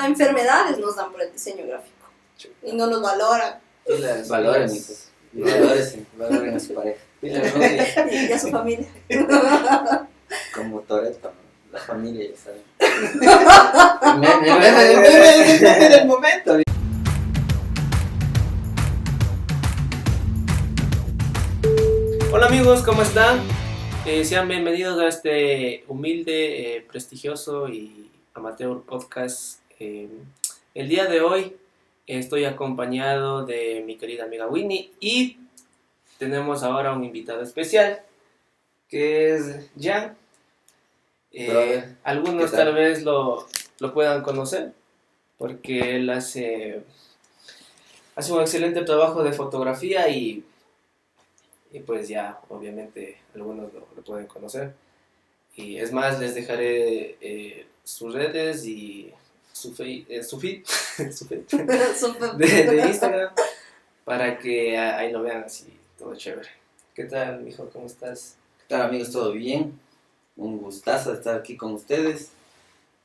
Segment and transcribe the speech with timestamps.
[0.00, 2.08] hasta enfermedades nos dan por el diseño gráfico.
[2.62, 3.58] Y no nos valoran.
[4.28, 5.08] Valoren, hijos.
[5.32, 7.00] Valoren, valoren a su pareja.
[7.22, 8.88] Y a su familia.
[10.54, 11.30] Como Toreto,
[11.70, 12.62] la familia, ya saben.
[14.20, 16.56] Me- me- En el momento.
[22.32, 23.40] Hola amigos, ¿cómo están?
[24.06, 29.59] Eh, sean bienvenidos a este humilde, eh, prestigioso y amateur podcast.
[29.80, 30.10] Eh,
[30.74, 31.56] el día de hoy
[32.06, 35.38] estoy acompañado de mi querida amiga Winnie y
[36.18, 38.02] tenemos ahora un invitado especial
[38.90, 40.18] que es Jan.
[41.32, 42.66] Eh, algunos ¿qué tal?
[42.66, 43.46] tal vez lo,
[43.78, 44.74] lo puedan conocer
[45.38, 46.82] porque él hace,
[48.16, 50.44] hace un excelente trabajo de fotografía y,
[51.72, 54.74] y pues ya obviamente algunos lo, lo pueden conocer.
[55.56, 59.14] Y es más, les dejaré eh, sus redes y
[59.52, 60.64] su, fe- eh, su feed,
[61.12, 61.40] su feed
[62.36, 63.34] de, de Instagram
[64.04, 65.66] para que ah, ahí lo vean así,
[65.98, 66.48] todo chévere.
[66.94, 67.68] ¿Qué tal, mijo?
[67.70, 68.36] ¿Cómo estás?
[68.58, 69.12] ¿Qué tal amigos?
[69.12, 69.78] ¿Todo bien?
[70.36, 72.30] Un gustazo estar aquí con ustedes.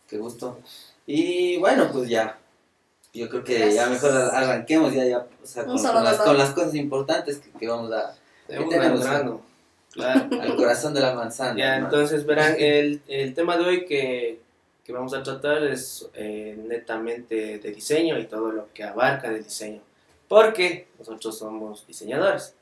[0.10, 0.60] Qué gusto.
[1.06, 2.38] Y bueno, pues ya.
[3.14, 6.50] Yo creo que ya mejor arranquemos ya, ya o sea, con, con las, con las
[6.52, 8.16] cosas importantes que, que vamos a,
[8.50, 9.42] grano.
[9.94, 10.42] Claro.
[10.42, 11.58] al corazón de la manzana.
[11.58, 11.86] Ya, hermano.
[11.96, 14.42] entonces verán, el, el tema de hoy que,
[14.86, 19.40] que vamos a tratar es eh, netamente de diseño y todo lo que abarca de
[19.40, 19.82] diseño.
[20.28, 22.54] Porque nosotros somos diseñadores.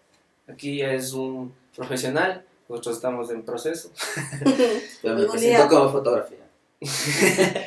[0.48, 3.92] Aquí es un profesional, nosotros estamos en proceso.
[5.02, 6.38] Pero me presento como fotografía.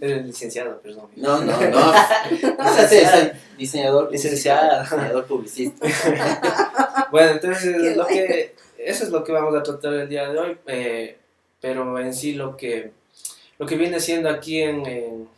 [0.00, 1.08] Eres licenciado, perdón.
[1.16, 1.92] No, no, no.
[3.58, 4.82] Diseñador, Licenciado.
[4.82, 5.86] diseñador publicista.
[7.10, 10.58] Bueno, entonces lo que, eso es lo que vamos a tratar el día de hoy,
[10.66, 11.18] eh,
[11.60, 12.92] pero en sí lo que,
[13.58, 15.28] lo que viene siendo aquí en, en,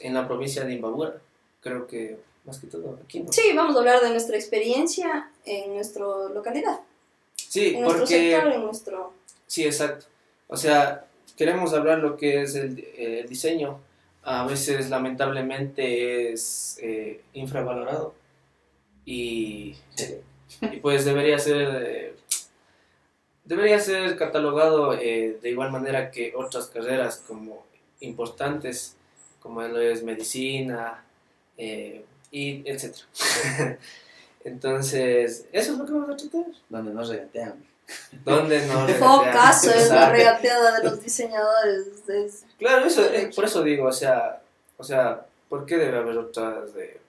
[0.00, 1.14] en la provincia de Imbabura,
[1.60, 3.32] creo que más que todo aquí, ¿no?
[3.32, 6.80] Sí, vamos a hablar de nuestra experiencia en nuestra localidad,
[7.36, 9.12] Sí, en nuestro porque, sector, en nuestro...
[9.46, 10.06] sí, exacto.
[10.48, 11.06] O sea,
[11.36, 13.80] queremos hablar lo que es el, el diseño.
[14.22, 18.14] A veces, lamentablemente, es eh, infravalorado.
[19.06, 19.74] Y,
[20.60, 22.14] y pues debería ser, eh,
[23.48, 27.66] debería ser catalogado eh, de igual manera que otras carreras como
[28.00, 28.94] importantes,
[29.40, 31.02] como lo es medicina,
[31.56, 33.06] eh, y etcétera.
[34.44, 36.52] Entonces, eso es lo que vamos a tratar.
[36.68, 37.64] Donde nos regatean.
[38.24, 38.86] ¿Dónde no?
[38.88, 41.86] Focazo es la regateada de los diseñadores.
[42.08, 44.42] es- Claro, eso, eh, por eso digo, o sea,
[44.76, 47.00] o sea, ¿por qué debe haber otras, eh,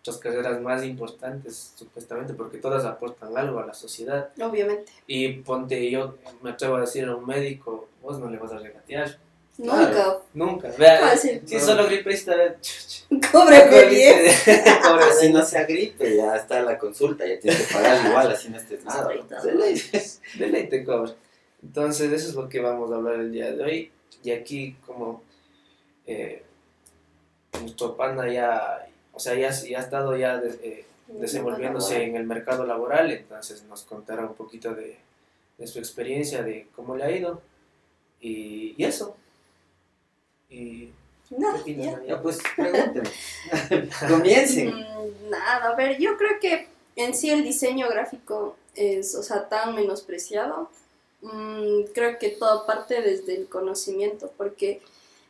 [0.00, 2.34] otras carreras más importantes, supuestamente?
[2.34, 4.30] Porque todas aportan algo a la sociedad.
[4.40, 4.92] obviamente.
[5.06, 8.58] Y ponte, yo me atrevo a decir a un médico, vos no le vas a
[8.58, 9.18] regatear.
[9.58, 10.18] Nunca.
[10.32, 10.68] Nunca.
[10.78, 12.32] Vea, si solo gripista,
[13.32, 14.32] Cóbreme bien.
[14.84, 18.48] Ahora, si no sea gripe, ya está la consulta, ya tienes que pagar igual, así
[18.48, 19.08] no estés nada.
[19.08, 19.82] De ley,
[20.38, 21.12] de ley te cobra.
[21.62, 23.92] Entonces, eso es lo que vamos a hablar el día de hoy.
[24.22, 25.22] Y aquí, como
[26.06, 26.42] eh,
[27.60, 28.88] nuestro panda ya,
[29.20, 33.64] o sea, ya, ya ha estado ya de- eh, desenvolviéndose en el mercado laboral, entonces
[33.64, 34.96] nos contará un poquito de,
[35.58, 37.42] de su experiencia, de cómo le ha ido.
[38.22, 39.14] Y, y eso.
[40.48, 40.88] Y.
[42.06, 43.10] Ya, pues, pregúntenme.
[44.08, 44.68] Comiencen.
[44.74, 46.66] Mm, Nada, a ver, yo creo que
[46.96, 50.70] en sí el diseño gráfico es, o sea, tan menospreciado.
[51.20, 54.80] Mm, creo que todo parte desde el conocimiento, porque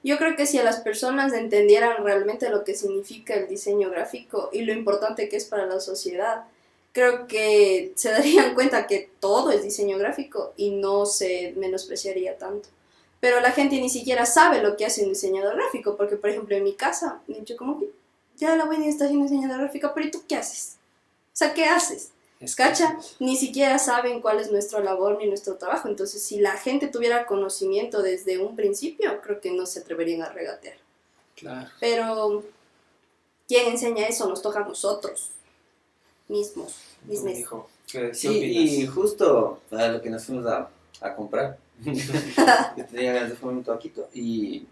[0.02, 4.48] yo creo que si a las personas entendieran realmente lo que significa el diseño gráfico
[4.52, 6.44] y lo importante que es para la sociedad,
[6.92, 12.68] creo que se darían cuenta que todo es diseño gráfico y no se menospreciaría tanto.
[13.20, 16.56] Pero la gente ni siquiera sabe lo que hace un diseñador gráfico, porque por ejemplo
[16.56, 17.90] en mi casa, me han dicho como que
[18.36, 20.78] ya la Wendy está haciendo diseñador gráfico, pero ¿y tú qué haces?
[21.32, 22.12] O sea, ¿qué haces?
[22.40, 22.98] Es ¿Cacha?
[23.18, 25.88] Ni siquiera saben cuál es nuestra labor ni nuestro trabajo.
[25.88, 30.30] Entonces, si la gente tuviera conocimiento desde un principio, creo que no se atreverían a
[30.30, 30.76] regatear.
[31.36, 31.68] Claro.
[31.80, 32.42] Pero,
[33.46, 34.28] ¿quién enseña eso?
[34.28, 35.28] Nos toca a nosotros
[36.28, 37.34] mismos, mismos.
[37.34, 38.28] dijo, ¿qué- qué Sí,
[38.82, 40.70] y justo a lo que nos fuimos a,
[41.00, 41.58] a comprar.
[41.84, 44.08] yo tenía ganas de fumar un.
[44.14, 44.66] Y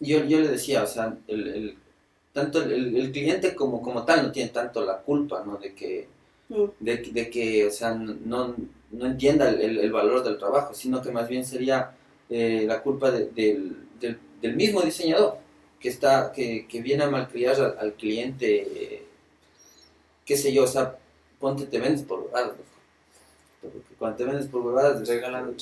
[0.00, 1.78] yo, yo le decía, o sea, el, el-
[2.32, 5.56] tanto el, el- el cliente como, como tal no tiene tanto la culpa, ¿no?
[5.56, 6.08] De que,
[6.48, 6.64] Mm.
[6.80, 8.54] de, de que o sea, no,
[8.92, 11.92] no entienda el, el- el valor del trabajo, sino que más bien sería
[12.30, 15.38] eh, la culpa de- del, del, del mismo diseñador,
[15.80, 19.02] que, está, que, que viene a malcriar al, al cliente, eh,
[20.24, 20.96] qué sé yo, o sea,
[21.40, 22.52] ponte, te vendes por huevadas.
[23.60, 25.02] Porque cuando te vendes por huevadas,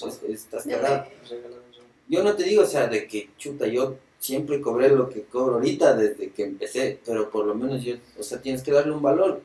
[0.01, 1.07] pues, estás cagado.
[1.29, 1.63] Regalando.
[2.09, 5.55] Yo no te digo, o sea, de que chuta, yo siempre cobré lo que cobro
[5.55, 9.03] ahorita desde que empecé, pero por lo menos yo, o sea, tienes que darle un
[9.03, 9.41] valor.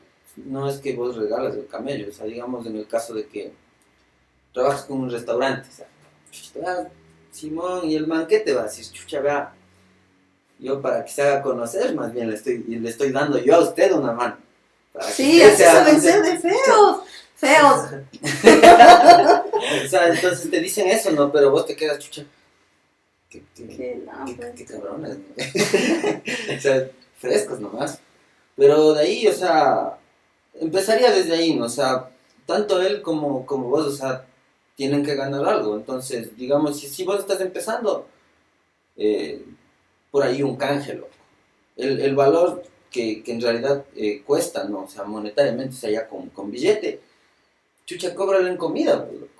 [0.46, 3.52] No es que vos regalas el camello, o sea, digamos en el caso de que
[4.52, 5.86] trabajas con un restaurante, o sea,
[6.30, 6.90] chucha,
[7.32, 8.86] Simón y el man, ¿qué te va a decir?
[8.90, 9.52] Chucha, vea,
[10.58, 13.60] yo para que se haga conocer, más bien le estoy, le estoy dando yo a
[13.60, 14.36] usted una mano.
[14.92, 17.00] para Sí, así saben ser de feos.
[17.36, 17.80] Feos.
[19.84, 21.30] O sea, entonces te dicen eso, ¿no?
[21.32, 22.24] Pero vos te quedas, chucha.
[23.30, 24.50] Qué, qué- no, qué- pues.
[24.56, 25.24] qué cabrones, ¿no?
[26.56, 26.88] o sea,
[27.18, 27.98] frescos nomás.
[28.56, 29.98] Pero de ahí, o sea,
[30.60, 31.66] empezaría desde ahí, ¿no?
[31.66, 32.10] O sea,
[32.46, 34.24] tanto él como, como vos, o sea,
[34.74, 35.76] tienen que ganar algo.
[35.76, 38.06] Entonces, digamos, si, si vos estás empezando,
[38.96, 39.44] eh,
[40.10, 41.08] por ahí un canje, loco.
[41.76, 44.84] El, el valor que, que en realidad eh, cuesta, ¿no?
[44.84, 47.00] O sea, monetariamente, o sea, ya con, con billete,
[47.86, 49.32] chucha, cóbralo en comida, pues, loco.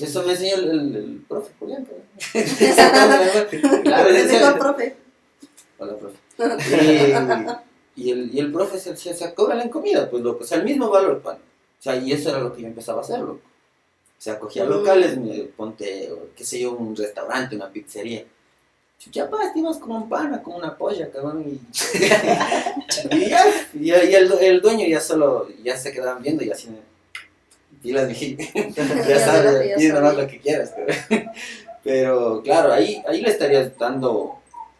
[0.00, 1.86] Eso me enseñó el, el, el profe Julián.
[3.82, 4.96] Claro, el profe.
[5.78, 6.18] Hola, profe.
[6.38, 7.12] Y,
[7.96, 10.46] y el, y el profe se decía, o sea, cóbrala en comida, pues loco, o
[10.46, 11.36] sea, el mismo valor, pan.
[11.36, 13.40] O sea, y eso era lo que yo empezaba a hacer, loco.
[14.18, 14.68] O sea, cogía Mm.
[14.68, 18.24] locales, me ponte, o qué sé yo, un restaurante, una pizzería.
[19.10, 21.60] Ya, pa, estimos como un pana, como una polla, cabrón, y,
[23.16, 23.44] y ya,
[23.74, 26.68] y, y el, el dueño ya solo, ya se quedaban viendo y así,
[27.82, 28.36] pilas, dije,
[28.76, 30.96] ya Ya sabes, pide nomás lo que quieras, cabrón.
[31.84, 34.36] Pero claro, ahí, ahí le estarías dando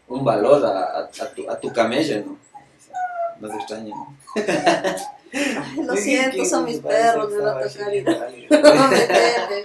[0.06, 2.38] un valor a, a, a tu, a tu camello, ¿no?
[3.48, 4.16] ¿No?
[4.34, 7.90] Ay, Lo siento, son mis perros, me va a tocar a
[8.74, 9.64] No, meterle.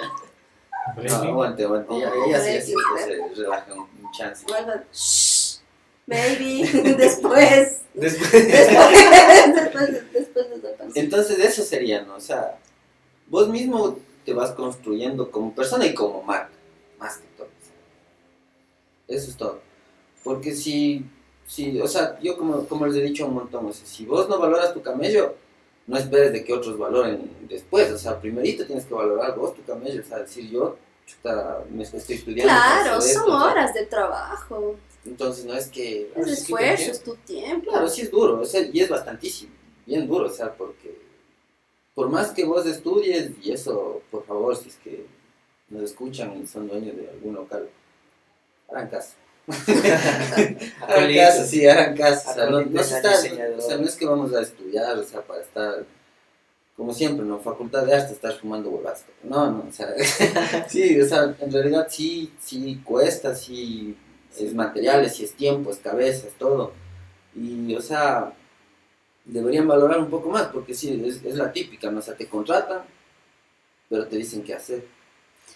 [1.10, 4.46] No, aguante, aguante, ya, ya, sí, sí, Breaking se relaja un, chance.
[4.48, 5.60] Bueno, shh,
[6.08, 6.64] baby,
[6.98, 9.92] después, Después, después, después,
[10.22, 11.00] después de.
[11.00, 12.16] Entonces eso sería, ¿no?
[12.16, 12.60] O sea,
[13.28, 16.52] vos mismo te vas construyendo como persona y como marca,
[17.00, 17.48] más que todo.
[19.08, 19.62] Eso es todo.
[20.24, 21.06] Porque si,
[21.48, 24.30] si o sea, yo como, como les he dicho un montón, o sea, si vos
[24.30, 25.36] no valoras tu camello,
[25.88, 29.64] no esperes de que otros valoren después, o sea, primerito tienes que valorar vos tu
[29.64, 32.54] camello, o sea, decir yo, chuta, me estoy estudiando.
[32.54, 36.12] Claro, esto, son o sea, horas de trabajo, Entonces no es que...
[36.14, 36.92] es "Ah, sí, esfuerzo, ¿por qué?".
[36.92, 37.72] es tu tiempo.
[37.72, 39.54] Claro, sí es duro, o sea, y es bastantísimo,
[39.86, 40.98] bien duro, o sea, porque
[41.96, 45.06] por más que vos estudies, y eso, por favor, si es que
[45.70, 47.70] nos escuchan y son dueños de algún local,
[48.70, 49.14] hagan caso.
[50.88, 52.30] hagan caso, sí, hagan caso.
[52.32, 53.14] O sea, no, no se está-
[53.58, 55.86] o sea, no es que vamos a estudiar, o sea, para estar,
[56.76, 57.40] como siempre, ¿no?
[57.40, 59.06] Facultad de Arte, estar fumando borracho.
[59.24, 59.90] No, no, o sea,
[60.70, 63.98] sí, o sea, en realidad sí, sí cuesta, sí
[64.40, 66.74] es materiales, sí es tiempo, es cabeza, es todo.
[67.36, 68.34] Y, o sea,
[69.26, 72.00] deberían valorar un poco más, porque sí, es, es la típica, ¿no?
[72.00, 72.82] O sea, te contratan,
[73.90, 74.86] pero te dicen qué hacer.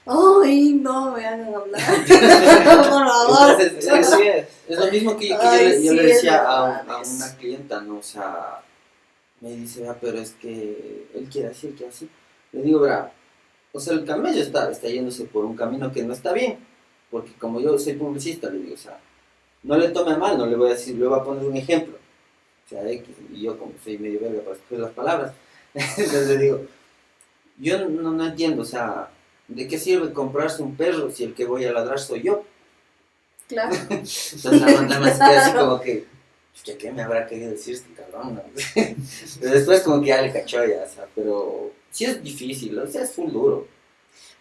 [0.06, 1.82] Ay, no me hagan hablar.
[2.08, 3.62] Por favor.
[3.62, 4.48] Entonces, Sí, sí es.
[4.68, 7.36] Es lo mismo que, que yo, Ay, le- yo sí, le decía a, a una
[7.38, 7.98] clienta, ¿no?
[8.00, 8.62] O sea,
[9.42, 12.10] me dice, ah, pero es que él quiere así, él quiere así.
[12.52, 13.12] Le digo, verá,
[13.74, 16.58] o sea, el camello está, está yéndose por un camino que no está bien,
[17.10, 18.98] porque como yo soy publicista, le digo, o sea,
[19.64, 21.56] no le tome a mal, no le voy a decir, le voy a poner un
[21.56, 21.98] ejemplo.
[22.66, 25.34] O sea, X, y yo como soy medio verga para escoger las palabras,
[25.74, 26.62] entonces le digo,
[27.58, 29.10] yo no, no entiendo, o sea,
[29.56, 32.44] ¿de qué sirve comprarse un perro si el que voy a ladrar soy yo?
[33.48, 33.76] Claro.
[33.90, 36.06] Entonces la manda más queda así como que,
[36.56, 38.36] "Chucha, ¿qué me habrá querido decir este cabrón?
[38.36, 38.44] no?"
[39.42, 42.88] pero después como que ya le cachó ya, o sea, pero sí es difícil, o
[42.88, 43.68] sea, es full duro.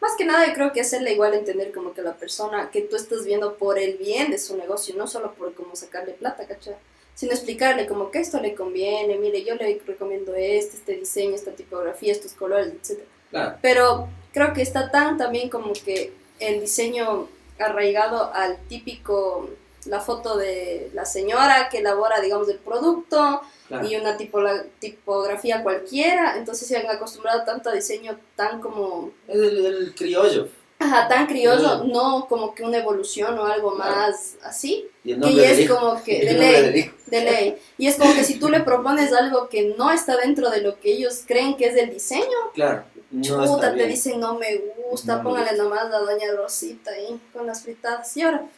[0.01, 2.97] Más que nada, yo creo que hacerle igual entender como que la persona que tú
[2.97, 6.77] estás viendo por el bien de su negocio, no solo por cómo sacarle plata, ¿cachai?
[7.15, 11.51] Sino explicarle como que esto le conviene, mire, yo le recomiendo este, este diseño, esta
[11.51, 13.01] tipografía, estos colores, etc.
[13.29, 19.51] Claro, Pero creo que está tan también como que el diseño arraigado al típico,
[19.87, 23.87] la foto de la señora que elabora, digamos, el producto claro.
[23.87, 24.41] y una tipo,
[24.79, 30.49] tipografía cualquiera, entonces se han acostumbrado tanto a diseño tan como el, el criollo.
[30.83, 31.93] Ajá, tan criollo, Mm.
[31.93, 33.91] no como que una evolución o algo Claro.
[33.95, 35.77] más así, Y el que es hijo.
[35.77, 37.57] como que de ley, de ley.
[37.79, 40.81] Y es como que si tú le propones algo que no está dentro de lo
[40.81, 44.57] que ellos creen que es el diseño, Claro, no chuta, te dicen no me
[44.91, 45.63] gusta, No me póngale gusta.
[45.65, 48.17] nomás la doña Rosita ahí con las fritadas.
[48.17, 48.49] Y ahora,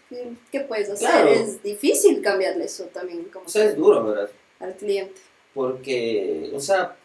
[0.52, 1.08] ¿qué puedes hacer?
[1.10, 1.28] Claro.
[1.28, 4.30] Es difícil cambiarle eso también como O sea, es duro, ¿verdad?
[4.60, 5.20] al cliente.
[5.54, 6.96] porque, o sea,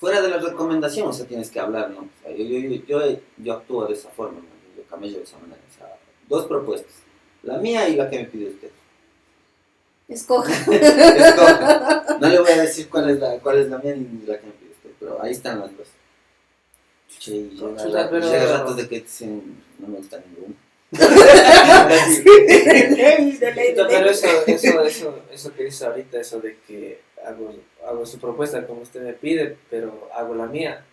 [0.00, 2.00] fuera de la recomendación, o sea, tienes que hablar, ¿no?
[2.00, 4.46] O sea, yo, yo, yo, yo, yo actúo de esa forma, ¿no?
[4.74, 5.94] yo camello de esa manera, o sea,
[6.26, 6.94] dos propuestas,
[7.42, 8.70] la mía y la que me pide usted.
[10.08, 10.52] Escoja.
[10.72, 12.18] Escoja.
[12.18, 14.46] No le voy a decir cuál es la, cuál es la mía ni la que
[14.46, 15.86] me pide usted, pero ahí están las dos.
[17.18, 20.54] Che, y llega, pero- llega ratos de que dicen, no me gusta ninguno.
[23.88, 27.52] pero eso, eso, eso, eso que dice ahorita, eso de que hago,
[27.86, 30.84] hago su propuesta como usted me pide, pero hago la mía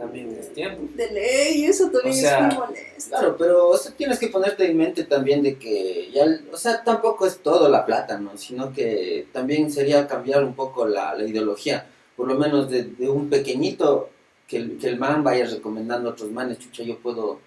[0.00, 0.82] también es tiempo.
[0.94, 3.10] De ley, eso también es muy molesto.
[3.10, 6.82] Claro, pero o sea, tienes que ponerte en mente también de que ya, o sea,
[6.82, 8.36] tampoco es todo la plata, ¿no?
[8.38, 11.86] Sino que también sería cambiar un poco la, la ideología,
[12.16, 14.08] por lo menos de, de un pequeñito,
[14.48, 17.38] que el, que el man vaya recomendando a otros manes, chucha, yo puedo,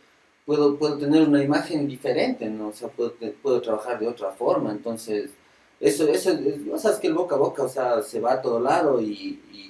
[0.45, 2.67] puedo, puedo tener una imagen diferente, ¿no?
[2.67, 5.31] O sea, puedo, puedo trabajar de otra forma, entonces,
[5.87, 6.37] eso, eso,
[6.71, 9.01] o sea, es que el boca a boca, o sea, se va a todo lado
[9.01, 9.63] y, y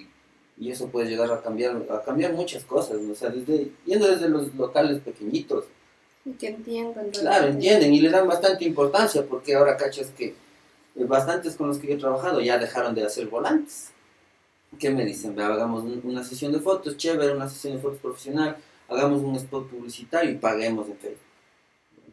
[0.57, 4.29] y eso puede llegar a cambiar, a cambiar muchas cosas, o sea, desde, yendo desde
[4.29, 5.65] los locales pequeñitos.
[6.25, 7.09] Y que entiendan.
[7.09, 10.27] Claro, entienden y le dan bastante importancia porque ahora cachas que
[10.95, 13.89] eh, bastantes con los que yo he trabajado ya dejaron de hacer volantes.
[14.79, 15.39] ¿Qué me dicen?
[15.39, 18.55] Hagamos una sesión de fotos chévere, una sesión de fotos profesional,
[18.87, 21.22] hagamos un spot publicitario y paguemos en Facebook.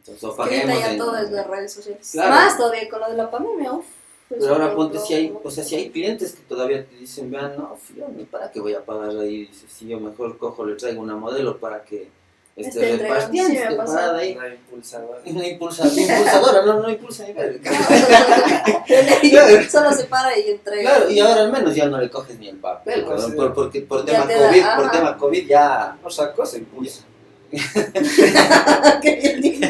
[0.01, 2.15] Entonces, o paguemos ya en, todo las redes sociales.
[2.15, 3.85] Más todavía con lo de la pandemia, uff.
[4.27, 7.29] Pues Pero ahora ponte si hay, o sea, si hay clientes que todavía te dicen,
[7.29, 10.75] vean, no, fío, para qué voy a pagar ahí, dices, si yo mejor cojo, le
[10.75, 12.07] traigo una modelo para que
[12.55, 14.37] esté este, repartiendo, esté parada ahí.
[14.37, 15.19] Una impulsadora.
[15.25, 17.33] Una impulsadora, impulsadora no, no impulsa ni
[19.69, 20.95] Solo se para y entrega.
[20.95, 24.05] Claro, y ahora al menos ya no le coges ni el papel, por, porque por
[24.05, 25.99] tema COVID, por tema COVID ya...
[26.01, 27.03] Otra cosa impulsa.
[29.01, 29.69] Qué bien dicho.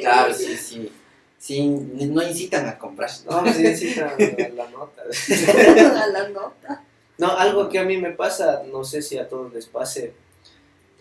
[0.00, 0.92] Claro, sí, sí.
[1.38, 3.10] Sí, no incitan a comprar.
[3.28, 5.02] No, sí incitan a la nota.
[5.02, 6.84] a la nota.
[7.18, 10.12] No, algo que a mí me pasa, no sé si a todos les pase,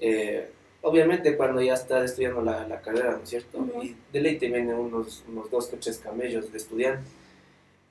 [0.02, 0.50] eh,
[0.82, 3.66] obviamente cuando ya estás estudiando la, la carrera, ¿no es cierto?
[3.82, 7.10] Y de ley te vienen unos, unos dos o tres camellos de estudiante.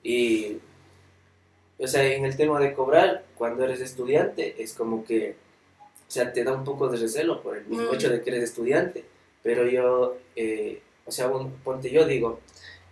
[0.02, 0.58] Y,
[1.78, 5.36] o sea, en el tema de cobrar, cuando eres estudiante, es como que,
[6.08, 8.44] o sea, te da un poco de recelo por el mismo hecho de que eres
[8.44, 9.04] estudiante.
[9.42, 10.16] Pero yo...
[10.34, 11.30] Eh, o sea,
[11.64, 12.40] ponte yo digo,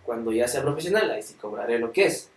[0.03, 2.29] cuando ya sea profesional, ahí sí cobraré lo que es.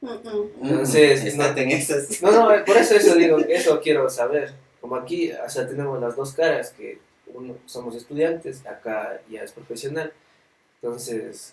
[0.00, 2.22] Entonces, no, en esas.
[2.22, 4.54] no, no, por eso eso digo, eso quiero saber.
[4.80, 9.52] Como aquí, o sea, tenemos las dos caras, que uno somos estudiantes, acá ya es
[9.52, 10.10] profesional.
[10.80, 11.52] Entonces,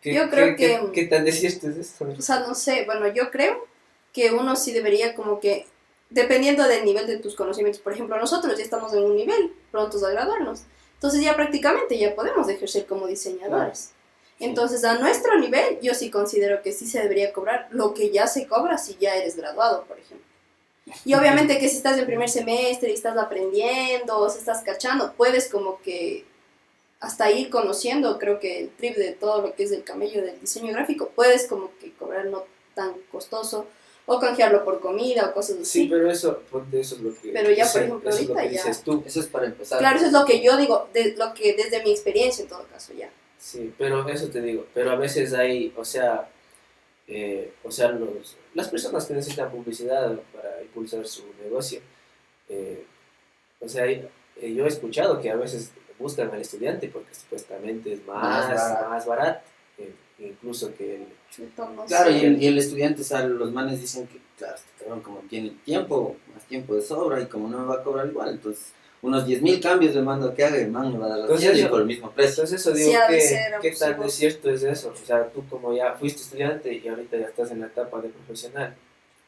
[0.00, 2.08] ¿qué, yo creo que, qué, tan desierto es esto?
[2.18, 3.68] O sea, no sé, bueno, yo creo
[4.12, 5.66] que uno sí debería como que,
[6.10, 10.02] dependiendo del nivel de tus conocimientos, por ejemplo, nosotros ya estamos en un nivel, prontos
[10.04, 10.62] a graduarnos.
[10.94, 13.92] Entonces ya prácticamente ya podemos ejercer como diseñadores.
[14.38, 18.26] Entonces a nuestro nivel yo sí considero que sí se debería cobrar lo que ya
[18.26, 20.26] se cobra si ya eres graduado, por ejemplo.
[21.04, 25.12] Y obviamente que si estás en primer semestre y estás aprendiendo o se estás cachando,
[25.12, 26.24] puedes como que
[27.00, 30.40] hasta ir conociendo, creo que el trip de todo lo que es el camello del
[30.40, 33.66] diseño gráfico, puedes como que cobrar no tan costoso
[34.12, 35.82] o canjearlo por comida o cosas así.
[35.82, 37.30] Sí, pero eso, eso es lo que...
[37.32, 38.64] Pero ya, por ejemplo, ahorita ya...
[38.84, 39.04] Tú.
[39.06, 39.78] Eso es para empezar.
[39.78, 42.66] Claro, eso es lo que yo digo, de, lo que desde mi experiencia en todo
[42.66, 43.08] caso ya.
[43.38, 46.28] Sí, pero eso te digo, pero a veces hay, o sea,
[47.06, 51.80] eh, o sea, los, las personas que necesitan publicidad para impulsar su negocio,
[52.48, 52.84] eh,
[53.60, 58.04] o sea, eh, yo he escuchado que a veces buscan al estudiante porque supuestamente es
[58.04, 59.40] más, más barato,
[60.26, 61.06] incluso que el
[61.86, 65.00] claro, y el, y el, estudiante, o sea, los manes dicen que, claro, este cabrón
[65.00, 68.30] como tiene tiempo, más tiempo de sobra y como no me va a cobrar igual,
[68.30, 68.72] entonces
[69.02, 71.80] unos 10.000 cambios de mando que haga, el man me va a dar la por
[71.80, 72.42] el mismo precio.
[72.44, 72.92] Entonces eso digo,
[73.62, 74.92] ¿qué, tan de cierto es eso?
[74.92, 78.10] O sea, tú como ya fuiste estudiante y ahorita ya estás en la etapa de
[78.10, 78.76] profesional.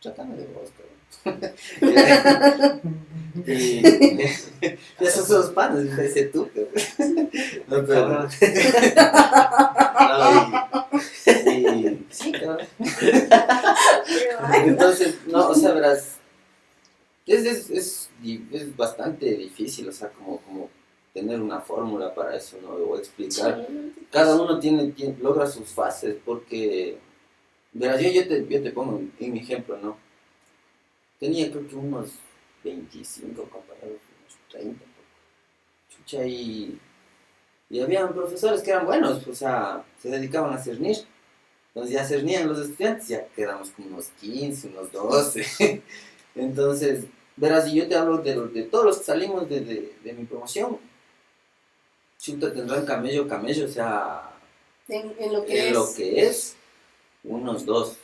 [0.02, 0.92] Tratame de vos, cabrón.
[3.46, 3.82] y
[5.00, 6.50] esos son los panes, dice tú,
[7.68, 8.28] No, pero...
[12.10, 12.32] sí,
[14.64, 16.18] Entonces, no, o sea, verás,
[17.26, 18.10] es, es, es,
[18.52, 20.70] es, bastante difícil, o sea, como, como
[21.12, 22.70] tener una fórmula para eso, ¿no?
[22.70, 23.66] O explicar.
[24.10, 26.98] Cada uno tiene, tiene, logra sus fases, porque,
[27.72, 29.96] verás, yo, yo, te, yo te pongo en mi ejemplo, ¿no?
[31.18, 32.10] Tenía creo que unos
[32.64, 34.84] 25 compañeros, unos 30.
[35.88, 36.78] Chucha, y,
[37.72, 40.98] y había profesores que eran buenos, o sea, se dedicaban a cernir.
[41.68, 45.82] Entonces ya cernían los estudiantes, ya quedamos con unos 15, unos 12.
[46.34, 50.12] Entonces, verás, si yo te hablo de, de todos los que salimos de, de, de
[50.12, 50.76] mi promoción,
[52.18, 54.30] chuta tendrán camello, camello, o sea,
[54.88, 55.72] en, lo, que en es.
[55.72, 56.56] lo que es,
[57.24, 57.96] unos dos.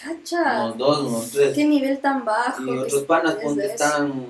[0.00, 0.66] Cacha.
[0.66, 1.52] Unos dos, unos tres.
[1.56, 2.62] Qué nivel tan bajo.
[2.62, 4.24] Y otros panas, ponte, están,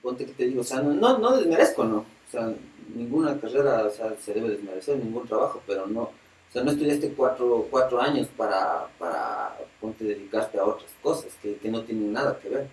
[0.00, 1.98] ponte que te digo, o sea, no, no desmerezco, ¿no?
[1.98, 2.54] O sea,
[2.96, 7.12] ninguna carrera o sea, se debe desmerecer, ningún trabajo, pero no, o sea, no estudiaste
[7.12, 12.38] cuatro, cuatro años para, para ponte, dedicarte a otras cosas que, que no tienen nada
[12.40, 12.68] que ver.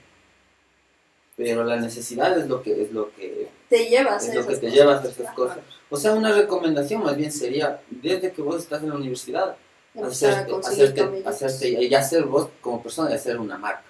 [1.36, 4.58] pero la necesidad es lo que es lo que Te llevas es a lo que
[4.58, 5.60] te lleva a hacer esas cosas.
[5.90, 9.56] O sea, una recomendación más bien sería, desde que vos estás en la universidad,
[10.02, 13.84] hacerte, hacerte, hacerte y hacer vos como persona y hacer una marca.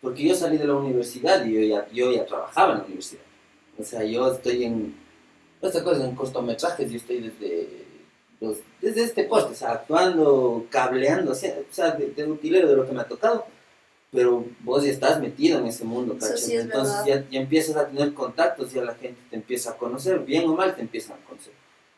[0.00, 3.22] Porque yo salí de la universidad y yo ya, yo ya trabajaba en la universidad.
[3.78, 4.96] O sea, yo estoy en,
[5.68, 7.68] esta cosa, en cortometrajes, yo estoy desde,
[8.40, 12.86] los- desde este poste, o sea, actuando, cableando, o sea, de, de utilero de lo
[12.86, 13.46] que me ha tocado.
[14.10, 16.42] Pero vos ya estás metido en ese mundo, Eso ¿cachai?
[16.42, 19.76] sí es Entonces ya, ya empiezas a tener contactos, ya la gente te empieza a
[19.78, 21.52] conocer, bien o mal te empiezan a conocer.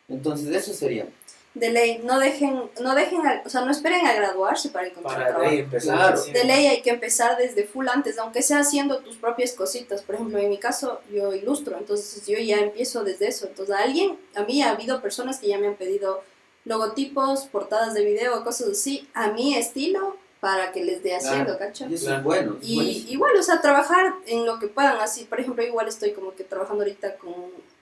[0.08, 1.08] Entonces eso sería.
[1.54, 5.14] De ley, no dejen, no dejen, a- o sea, no esperen a graduarse para encontrar
[5.16, 5.50] Para trabajo.
[5.52, 5.96] empezar.
[5.96, 6.16] Claro.
[6.16, 6.32] sí.
[6.32, 10.02] De ley hay que empezar desde full antes, aunque sea haciendo tus propias cositas.
[10.02, 13.46] Por ejemplo, en mi caso, yo ilustro, entonces yo ya empiezo desde eso.
[13.46, 16.22] Entonces, a alguien, a mí ha habido personas que ya me han pedido
[16.64, 21.90] logotipos, portadas de video, cosas así, a mi estilo, para que les dé haciendo, ¿cachai?
[21.90, 22.18] Y eso Claro.
[22.18, 22.56] es bueno.
[22.62, 23.12] Y buenísimo.
[23.12, 26.44] igual, o sea, trabajar en lo que puedan, así, por ejemplo, igual estoy como que
[26.44, 27.32] trabajando ahorita con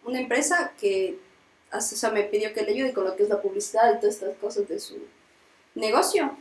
[0.04, 1.18] una empresa que,
[1.72, 4.16] o sea, me pidió que le ayude con lo que es la publicidad y todas
[4.16, 4.98] estas cosas de su
[5.74, 6.36] negocio.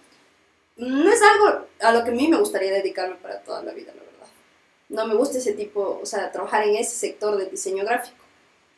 [0.78, 3.94] No es algo a lo que a mí me gustaría dedicarme para toda la vida,
[3.96, 4.28] la verdad.
[4.90, 8.18] No me gusta ese tipo, o sea, trabajar en ese sector del diseño gráfico.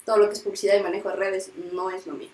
[0.06, 2.30] Todo lo que es publicidad y manejo de redes no es lo mío.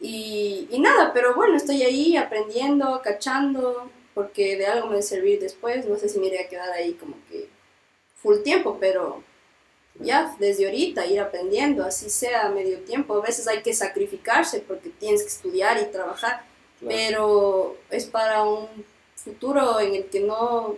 [0.00, 5.86] Y, nada, pero bueno, estoy ahí aprendiendo, cachando, porque de algo me debe servir después.
[5.86, 7.48] No sé si me iré a quedar ahí como que
[8.16, 9.22] full tiempo, pero
[10.00, 13.14] ya desde ahorita ir aprendiendo, así sea medio tiempo.
[13.14, 16.44] A veces hay que sacrificarse porque tienes que estudiar y trabajar,
[16.80, 16.96] Claro.
[16.96, 18.66] pero es para un
[19.14, 20.76] futuro en el que no,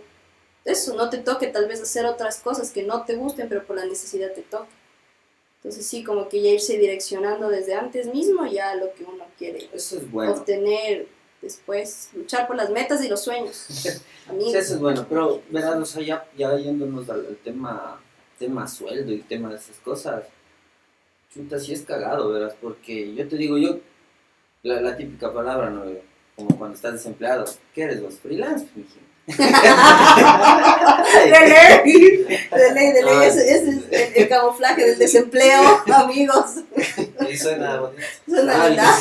[0.63, 3.75] eso, no te toque tal vez hacer otras cosas que no te gusten, pero por
[3.75, 4.69] la necesidad te toque.
[5.57, 9.25] Entonces sí, como que ya irse direccionando desde antes mismo ya a lo que uno
[9.37, 10.33] quiere Eso es bueno.
[10.33, 11.07] obtener
[11.41, 13.65] después, luchar por las metas y los sueños.
[14.29, 17.99] A Sí, eso es bueno, pero verás, o sea, ya, ya yéndonos al, al tema,
[18.37, 20.23] tema sueldo y tema de esas cosas,
[21.33, 23.79] chuta, sí es cagado, verás, porque yo te digo, yo,
[24.63, 25.83] la, la típica palabra, ¿no?
[26.35, 28.15] Como cuando estás desempleado, ¿qué eres vos?
[28.21, 29.07] Freelance, mijín.
[29.27, 29.35] de
[31.39, 33.25] ley, de ley, de ley, Ah.
[33.25, 36.45] ese, ese es el, el camuflaje del desempleo, amigos.
[37.29, 38.03] Y suena bonito.
[38.25, 38.93] Suena.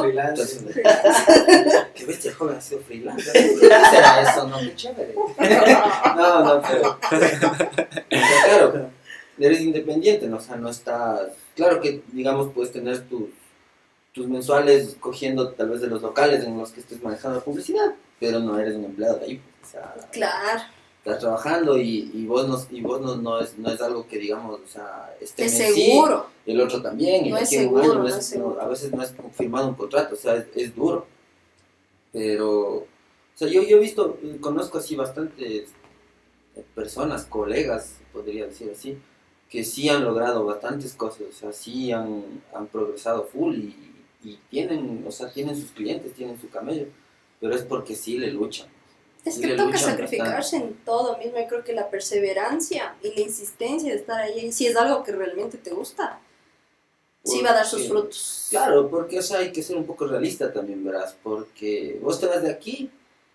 [0.00, 0.60] Freelance.
[1.94, 3.30] Qué bestia, el joven ha sido freelance.
[3.32, 4.48] ¿Qué será eso?
[4.48, 5.14] No, qué chévere.
[6.16, 6.98] No, no, pero.
[8.08, 8.90] claro,
[9.38, 10.36] eres independiente, ¿no?
[10.38, 11.28] O sea, no estás.
[11.54, 13.30] Claro que, digamos, puedes tener tus,
[14.12, 17.92] tus mensuales cogiendo tal vez de los locales en los que estés manejando la publicidad,
[18.18, 19.42] pero no eres un empleado de ahí.
[19.62, 20.62] O sea, Claro,
[21.04, 24.18] estás trabajando y, y vos, no, y vos no, no, es, no es algo que,
[24.18, 26.26] digamos, o sea, esté es sí, seguro.
[26.46, 28.54] el otro también, y No es seguro, año no es- es seguro.
[28.56, 31.06] no, a veces no es firmado un contrato, o sea, es, es duro.
[32.12, 32.86] Pero, o
[33.34, 35.70] sea, yo, yo he visto, conozco así bastantes
[36.74, 38.98] personas, colegas, podría decir así,
[39.48, 43.76] que sí han logrado bastantes cosas, o sea, sí han, han progresado full y,
[44.22, 46.86] y tienen, o sea, tienen sus clientes, tienen su camello,
[47.40, 48.68] pero es porque sí le luchan.
[49.24, 51.38] Es que toca sacrificarse en todo mismo.
[51.38, 55.12] Yo creo que la perseverancia y la insistencia de estar ahí, si es algo que
[55.12, 56.20] realmente te gusta,
[57.24, 58.48] sí va a dar sus frutos.
[58.50, 62.26] Claro, porque o sea, hay que ser un poco realista también, verás, porque vos te
[62.26, 62.90] vas de aquí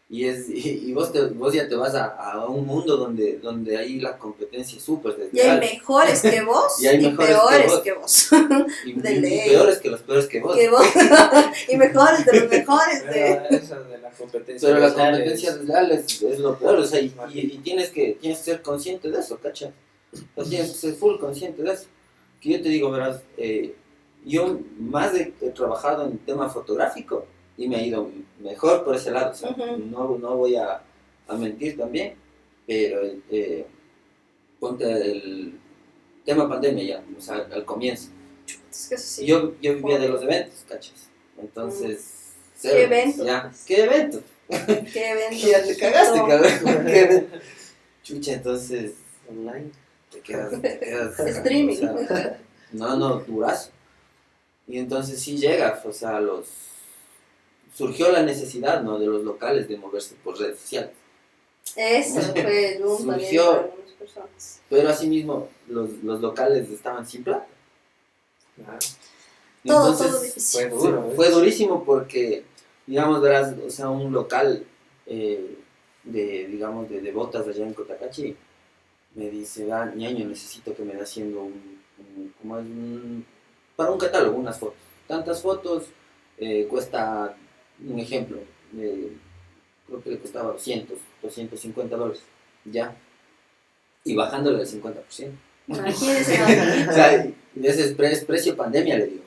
[0.09, 3.37] y, es, y, y vos, te- vos ya te vas a, a un mundo donde,
[3.39, 5.59] donde ahí la competencia es súper Y hay desleal.
[5.59, 7.79] mejores que vos Y y, hay que peores vos.
[7.81, 8.29] que vos.
[8.85, 9.49] y, de y- y ley.
[9.49, 10.55] peores que los peores que vos.
[10.55, 10.85] Que vos.
[11.67, 13.41] y mejores de los mejores de...
[13.49, 14.67] Pero eso de la competencia.
[14.69, 17.57] Pero la desleal competencia es- desleal es, es lo peor, o sea, y, y- y
[17.59, 19.71] tienes, que, tienes que ser consciente de eso, ¿cacha?
[20.35, 21.85] O sea, tienes que ser full consciente de eso.
[22.39, 23.75] Que yo te digo, verás, eh,
[24.25, 27.25] yo más de, he trabajado en tema fotográfico
[27.57, 29.77] y me ha ido mejor por ese lado, o sea, Ujú.
[29.89, 30.81] no, no voy a,
[31.27, 32.13] a mentir también,
[32.65, 33.65] pero eh,
[34.59, 35.59] ponte el
[36.23, 38.09] tema pandemia ya, o sea, al comienzo.
[38.69, 39.25] Es que sí.
[39.25, 41.09] Yo, yo vivía de los eventos, ¿cachas?
[41.37, 42.13] Entonces...
[42.61, 43.43] ¿Qué cero, eventos, ya.
[43.43, 43.65] pues?
[43.65, 44.21] ¿Qué eventos?
[44.93, 45.47] Qué evento.
[45.47, 46.85] Ya te cagaste, cabrón.
[46.85, 47.27] ¿Qué?
[48.03, 48.93] Chucha, entonces
[49.29, 49.71] Online.
[50.11, 50.61] te quedas.
[50.61, 51.75] Te quedas Streaming.
[51.83, 52.39] o sea,
[52.71, 53.71] no, no, durazo.
[54.67, 56.47] Y entonces sí llega, o sea, los.
[57.77, 58.97] Surgió la necesidad, ¿no?
[58.97, 60.91] De los locales de moverse por redes sociales.
[61.75, 64.61] Eso fue el boom Surgió- para algunas personas.
[64.69, 67.47] Pero asimismo, los, los locales estaban sin plata.
[68.55, 68.79] Claro.
[69.65, 70.69] Todo, Entonces, todo difícil.
[70.71, 71.11] Fue duro.
[71.15, 72.43] fue durísimo porque,
[72.85, 74.65] digamos, verás, o sea, un local
[75.05, 75.57] eh,
[76.03, 78.35] de, digamos, de, de botas allá en Cotacachi
[79.15, 82.65] me dice, ah, ñaño, necesito que me dé haciendo un, un- ¿cómo es?
[82.65, 83.25] Un-
[83.75, 84.77] para un catálogo, unas fotos.
[85.07, 85.85] Tantas fotos,
[86.37, 87.35] eh, cuesta,
[87.85, 88.39] un ejemplo,
[88.77, 89.11] eh,
[89.87, 92.21] creo que le costaba 200, 250 dólares,
[92.65, 92.95] ya.
[94.03, 95.31] y bajándole el 50%.
[95.67, 96.33] Imagínense,
[96.89, 97.13] O sea,
[97.61, 99.23] ese es, pre- precio pandemia, le digo.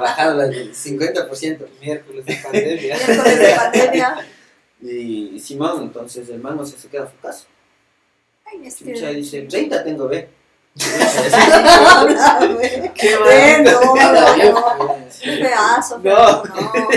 [0.00, 1.66] Bajado el 50%.
[1.80, 2.96] Miércoles de pandemia.
[2.96, 4.16] miércoles de pandemia.
[4.82, 7.46] Y Simón, entonces el man no se, queda a su casa.
[8.44, 9.14] Ay, es Chucha, que...
[9.14, 10.28] dice, 30 tengo, ve.
[12.94, 13.64] Qué Ve, mal.
[13.64, 14.96] no, no, no.
[15.22, 16.44] Qué pedazo, No.
[16.44, 16.88] no.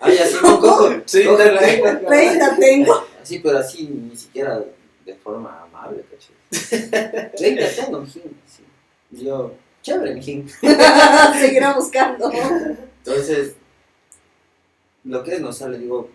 [0.00, 0.90] Ay, así no cojo.
[1.06, 1.82] Sí, cojo la- dale.
[2.08, 3.06] 30 tengo.
[3.22, 4.60] Así, pero así ni siquiera
[5.04, 6.32] de forma amable, caché.
[7.36, 8.22] 30 tengo, mijín.
[8.46, 8.62] Sí.
[9.12, 10.48] Y yo, chévere, mijín.
[11.40, 12.30] Seguirá buscando.
[12.32, 13.54] Entonces,
[15.04, 16.08] lo que es, no o sea, le digo,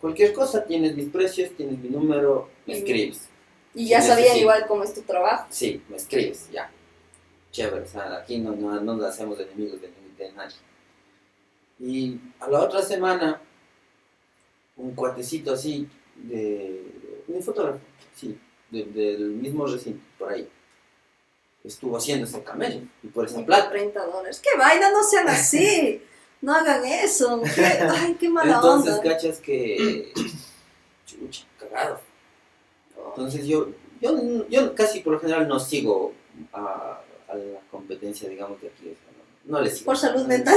[0.00, 3.28] cualquier cosa, tienes mis precios, tienes mi número, me escribes.
[3.74, 5.46] Y ya sabían igual cómo es tu trabajo.
[5.50, 6.70] Sí, me escribes, ya.
[7.50, 10.56] Chévere, o sea, aquí no, no, no nos hacemos enemigos de, de nadie.
[11.80, 13.40] Y a la otra semana,
[14.76, 16.82] un cuatecito así, de
[17.28, 17.80] un fotógrafo,
[18.14, 18.38] sí,
[18.70, 20.48] de- del mismo recinto, por ahí,
[21.64, 23.70] estuvo haciendo ese camello, y por esa plata.
[23.70, 24.40] 30 dólares.
[24.42, 24.90] ¡Qué vaina!
[24.90, 26.02] No sean así.
[26.42, 27.40] No hagan eso.
[27.54, 27.64] ¿Qué?
[27.64, 29.10] Ay, qué mala Entonces, onda.
[29.10, 30.12] cachas que.
[31.06, 32.00] Chucha, cagado.
[33.16, 33.68] Entonces, yo,
[34.00, 36.12] yo, yo casi por lo general no sigo
[36.52, 38.88] a, a la competencia, digamos, de aquí.
[38.88, 39.12] o sea,
[39.46, 39.84] no, no le sigo.
[39.86, 40.56] Por salud mental.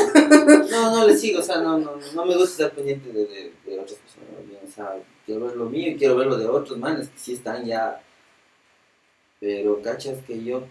[0.72, 3.54] No, no le sigo, o sea, no, no, no me gusta estar pendiente de, de,
[3.66, 4.48] de otras personas.
[4.48, 7.18] bien, O sea, quiero ver lo mío y quiero ver lo de otros manes que
[7.20, 8.02] sí están ya.
[9.40, 10.64] Pero cachas que yo,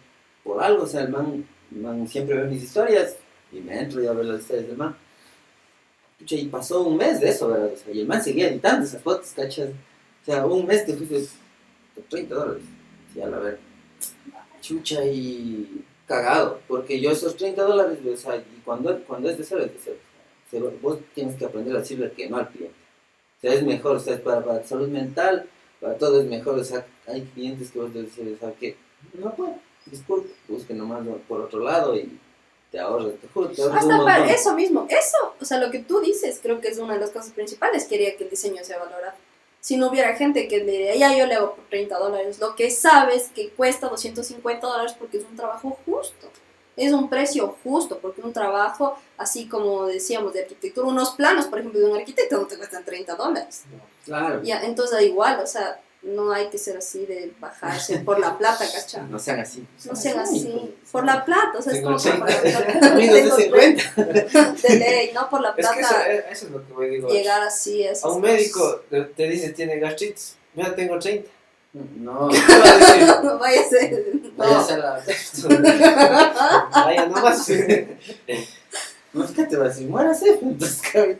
[0.42, 3.16] por algo, o sea, el man, man siempre ve mis historias
[3.52, 4.96] y me entro ya a ver las historias del man.
[6.18, 7.72] Pucha, y pasó un mes de eso, ¿verdad?
[7.72, 9.70] O sea, y el man seguía editando esas fotos, cachas.
[9.70, 11.26] O sea, un mes que fuiste
[12.02, 12.62] 30 dólares.
[13.12, 13.58] Sí, a la ver.
[14.60, 19.44] Chucha y cagado, porque yo esos 30 dólares, o sea, y cuando, cuando es de
[19.44, 19.98] cero, es de
[20.50, 20.72] cero.
[20.80, 22.76] Vos tienes que aprender a decirle que no al cliente.
[23.38, 25.48] O sea, es mejor, o sea, para, para salud mental,
[25.80, 26.58] para todo es mejor.
[26.58, 28.76] O sea, hay clientes que vos o sea, que
[29.14, 32.18] no puedo, disculpe, busque nomás por otro lado y
[32.70, 34.86] te ahorras, te juro, te ahorras Hasta para eso mismo.
[34.88, 37.84] Eso, o sea, lo que tú dices, creo que es una de las cosas principales.
[37.84, 39.14] Quería que el diseño sea valorado.
[39.64, 42.54] Si no hubiera gente que le diría, ya yo le hago por 30 dólares, lo
[42.54, 46.28] que sabes que cuesta 250 dólares porque es un trabajo justo.
[46.76, 51.60] Es un precio justo, porque un trabajo, así como decíamos de arquitectura, unos planos, por
[51.60, 53.62] ejemplo, de un arquitecto no te cuestan 30 dólares.
[54.04, 58.18] Claro, Ya, entonces da igual, o sea, no hay que ser así de bajarse por
[58.18, 59.02] la plata, ¿cachai?
[59.08, 59.66] no sean así.
[59.86, 62.42] No sean así, por la plata, o sea, es Tengo como por la 80.
[62.70, 62.92] plata.
[62.92, 64.62] Amigos de Tengo 50.
[64.68, 66.86] de ley, no por la Es que eso, plata eh, eso es lo que me
[66.88, 67.08] digo.
[67.08, 70.36] llegar así a esas A un médico te, te dice tiene gastritis.
[70.54, 71.28] Mira, tengo 30.
[71.72, 73.24] No, ¿Qué va a decir?
[73.24, 74.04] No vaya a ser.
[74.36, 74.64] vaya a No.
[74.64, 75.02] ser la...
[76.70, 77.50] Vaya nomás.
[79.14, 81.18] No es que te va a decir, muérase, entonces, cabrón.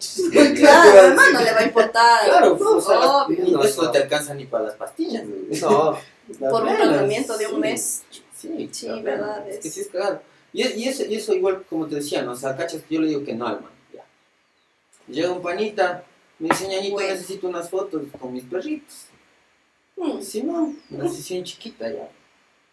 [0.56, 2.24] Claro, además no le va a importar.
[2.26, 3.44] Claro, o sea, Obvio.
[3.52, 5.24] no, eso no te alcanza ni para las pastillas.
[5.62, 5.96] No,
[6.50, 7.58] Por un tratamiento de un sí.
[7.60, 8.02] mes.
[8.36, 10.20] Sí, Sí, verdad, Es que sí es cagado.
[10.52, 12.32] Y, y, eso, y eso igual, como te decía, ¿no?
[12.32, 13.70] O sea, cachas que yo le digo que no al man.
[13.92, 14.04] Ya.
[15.08, 16.04] Llega un panita,
[16.38, 17.10] me dice, ñañito, Bueno.
[17.12, 19.06] necesito unas fotos con mis perritos.
[19.96, 22.08] Mm, Sí, no, una sesión chiquita ya.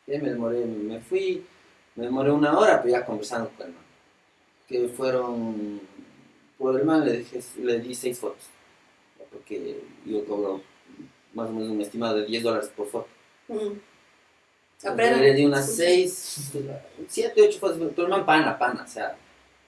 [0.08, 1.46] Ya me demoré, me fui,
[1.96, 3.84] me demoré una hora, pero ya conversando con el man.
[4.72, 5.82] Que fueron,
[6.58, 8.46] por el man le, dije, le di seis fotos.
[9.20, 10.62] Ya, Porque yo cobro
[11.34, 13.08] más o menos un estimado de 10 dólares por foto.
[14.84, 15.22] Aprendan.
[15.22, 16.52] Le di unas seis,
[17.08, 19.16] siete, ocho fotos, pero el man pana, pana, o sea.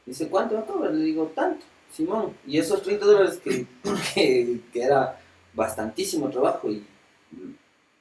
[0.06, 0.94] Dice, ¿cuánto me cobras?
[0.94, 2.36] Le digo, tanto, Simón.
[2.48, 3.66] Y esos 30 dólares que,
[4.14, 5.20] que, que era
[5.54, 6.84] bastantísimo trabajo y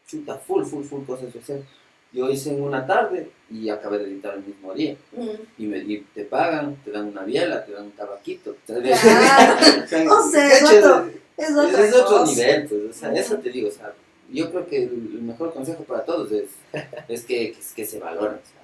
[0.07, 1.65] chuta, full, full, full cosas hacer.
[2.13, 4.97] Yo hice en una tarde y acabé de editar el mismo día.
[5.13, 5.29] Mm.
[5.59, 8.57] Y, me, y te pagan, te dan una biela, te dan un tabaquito.
[8.67, 10.15] Claro.
[10.15, 13.51] O sea, es otro, es Es, otra es otro nivel, pues, o sea, eso te
[13.51, 13.93] digo, o sea,
[14.31, 16.51] yo creo que el mejor consejo para todos es,
[17.09, 18.63] es que, que, que se valoren, o sea,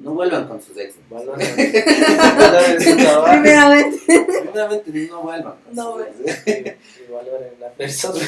[0.00, 1.00] no, no vuelvan con sus exes.
[1.10, 1.48] valoren
[2.38, 3.98] valoren su trabajo Primeramente.
[4.42, 6.76] Primeramente, no vuelvan con No sus exes.
[7.08, 8.20] y valoren la persona.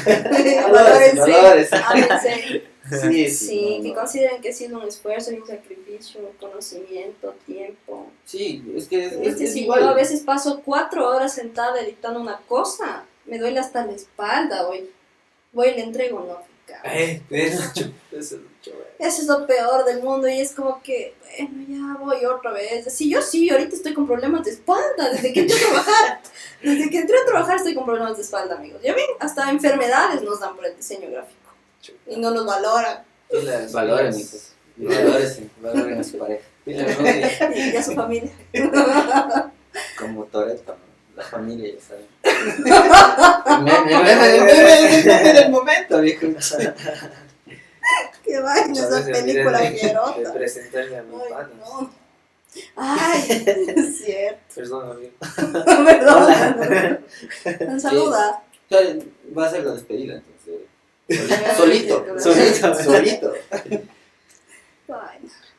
[0.72, 1.72] Valores.
[1.72, 2.62] ámense.
[2.90, 3.94] Sí, sí, Sí, no, que no.
[3.94, 8.10] consideren que ha sido un esfuerzo y un sacrificio, conocimiento, tiempo.
[8.24, 9.80] Sí, es que es, es- Este, es si igual.
[9.80, 14.66] yo a veces paso cuatro horas sentada editando una cosa, me duele hasta la espalda,
[14.66, 14.90] voy,
[15.52, 16.48] voy y le entrego, no.
[16.84, 17.62] Eh, eso
[18.12, 18.38] es eso.
[18.98, 22.92] Eso lo peor del mundo y es como que, bueno, ya voy otra vez.
[22.92, 26.20] Sí, yo sí, ahorita estoy con problemas de espalda, desde que entré a trabajar.
[26.62, 28.82] Desde que entré a trabajar estoy con problemas de espalda, amigos.
[28.82, 31.37] Ya ven, hasta enfermedades nos dan por el diseño gráfico
[32.06, 33.04] y no nos valoran.
[33.72, 34.52] Valoren, hijos.
[34.76, 36.44] Y Valoren, valoren a su pareja.
[36.66, 36.74] Rudy.
[37.72, 38.30] Y a su familia.
[39.98, 40.76] Como Toreto.
[41.16, 42.06] La familia, ya saben.
[42.22, 46.26] El meme, el momento, viejo.
[48.24, 51.48] Qué vaina esa película miren, De presentarle a mi pana.
[51.58, 51.90] no.
[52.76, 53.44] Ay,
[53.76, 54.40] es cierto.
[54.54, 55.12] Perdón, amigo.
[55.84, 57.80] Perdón.
[57.80, 58.42] Saluda.
[59.36, 60.37] Va a ser la despedida, entonces.
[61.56, 63.32] Solito, solito, solito.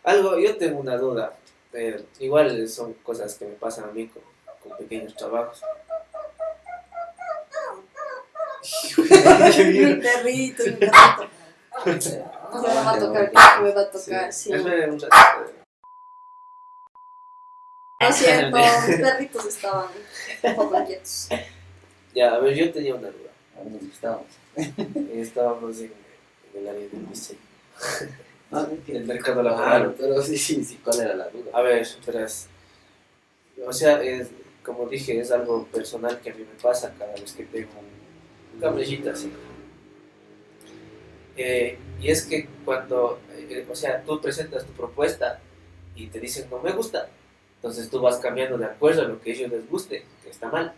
[0.04, 1.34] Algo, yo tengo una duda.
[1.74, 4.22] eh, igual son cosas que me pasan a mí con,
[4.62, 5.62] con pequeños trabajos.
[8.98, 11.30] Mi perrito, mi perrito.
[12.52, 14.52] No me va a tocar, que me va a tocar, sí.
[14.54, 15.08] Ratito.
[18.02, 19.88] Lo siento, mis perritos estaban
[20.44, 21.28] un poco inquietos.
[22.14, 23.30] Ya, a ver, yo tenía una duda.
[23.56, 24.28] A ver, ¿dónde estábamos?
[25.14, 25.92] Estábamos en,
[26.54, 27.40] en el área del diseño.
[28.52, 29.94] Ah, El mercado laboral.
[29.96, 31.52] pero sí, sí, sí, ¿cuál era la duda?
[31.54, 32.48] A ver, verás.
[33.64, 34.30] O sea, es,
[34.64, 38.60] como dije, es algo personal que a mí me pasa cada vez que tengo un,
[38.60, 39.32] cablecito así.
[41.38, 45.40] Eh, y es que cuando, eh, o sea, tú presentas tu propuesta
[45.96, 47.08] y te dicen no me gusta,
[47.58, 50.50] entonces tú vas cambiando de acuerdo a lo que a ellos les guste, que está
[50.50, 50.74] mal.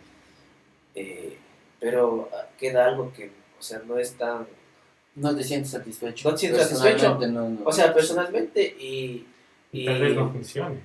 [0.94, 1.38] Eh,
[1.80, 3.30] pero ah, queda algo que,
[3.62, 4.44] o sea, no es tan
[5.14, 6.28] No te sientes satisfecho.
[6.28, 7.16] No te sientes satisfecho.
[7.28, 7.60] No, no.
[7.64, 9.24] O sea, personalmente y...
[9.70, 10.80] y Tal vez no funcione.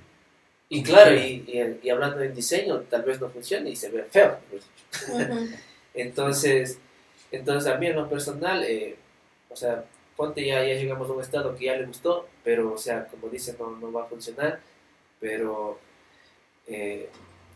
[0.70, 4.04] y claro, y, y- y hablando de diseño, tal vez no funcione y se ve
[4.04, 4.38] feo.
[4.52, 4.66] dicho.
[5.14, 5.48] Ujú.
[5.96, 6.78] Entonces,
[7.32, 8.96] entonces a mí en lo personal, eh,
[9.50, 9.84] o sea,
[10.16, 13.28] ponte ya, ya llegamos a un estado que ya le gustó, pero, o sea, como
[13.30, 14.60] dicen, no, no va a funcionar,
[15.20, 15.80] pero
[16.68, 17.10] eh,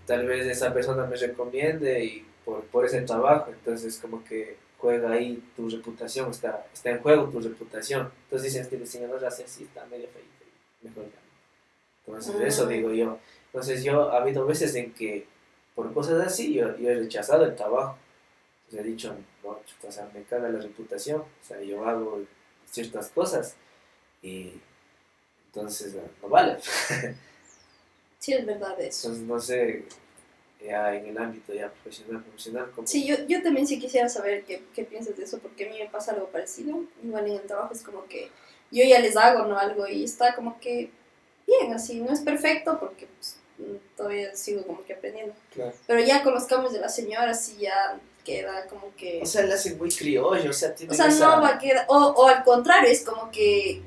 [0.07, 5.11] tal vez esa persona me recomiende y por, por ese trabajo, entonces como que juega
[5.11, 8.11] ahí tu reputación, está, está en juego tu reputación.
[8.23, 10.27] Entonces dicen, este diseñador hace así, está medio feito,
[10.81, 11.19] mejor ya.
[12.07, 12.15] no".
[12.17, 12.47] Entonces, Ah.
[12.47, 13.19] eso digo yo.
[13.45, 15.27] Entonces yo, ha habido veces en que
[15.75, 17.97] por cosas así yo, yo he rechazado el trabajo.
[18.65, 22.21] Entonces he dicho, no, chuta, o sea, me caga la reputación, o sea, yo hago
[22.69, 23.55] ciertas cosas
[24.21, 24.53] y
[25.47, 26.57] entonces no, no vale.
[28.19, 29.07] Sí, es verdad eso.
[29.07, 29.85] Entonces no sé,
[30.63, 32.87] ya en el ámbito ya profesional, profesional, como...
[32.87, 35.79] Sí, yo, yo también sí quisiera saber qué, qué piensas de eso, porque a mí
[35.79, 36.83] me pasa algo parecido.
[37.03, 38.29] Igual en el trabajo es como que
[38.71, 39.57] yo ya les hago, ¿no?
[39.57, 40.89] Algo y está como que
[41.47, 41.99] bien, así.
[41.99, 43.37] No es perfecto porque pues,
[43.95, 45.33] todavía sigo como que aprendiendo.
[45.53, 45.73] Claro.
[45.87, 49.19] Pero ya con los cambios de la señora sí ya queda como que...
[49.21, 51.85] O sea, le hacen muy criollo, o sea, tiene O sea, no va a quedar.
[51.89, 53.81] O, o al contrario, es como que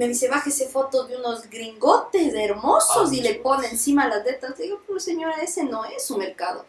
[0.00, 4.56] me dice, bájese fotos de unos gringotes hermosos Ah, y le pone encima las letras.
[4.56, 6.64] Digo, pero señora, ese no es su mercado.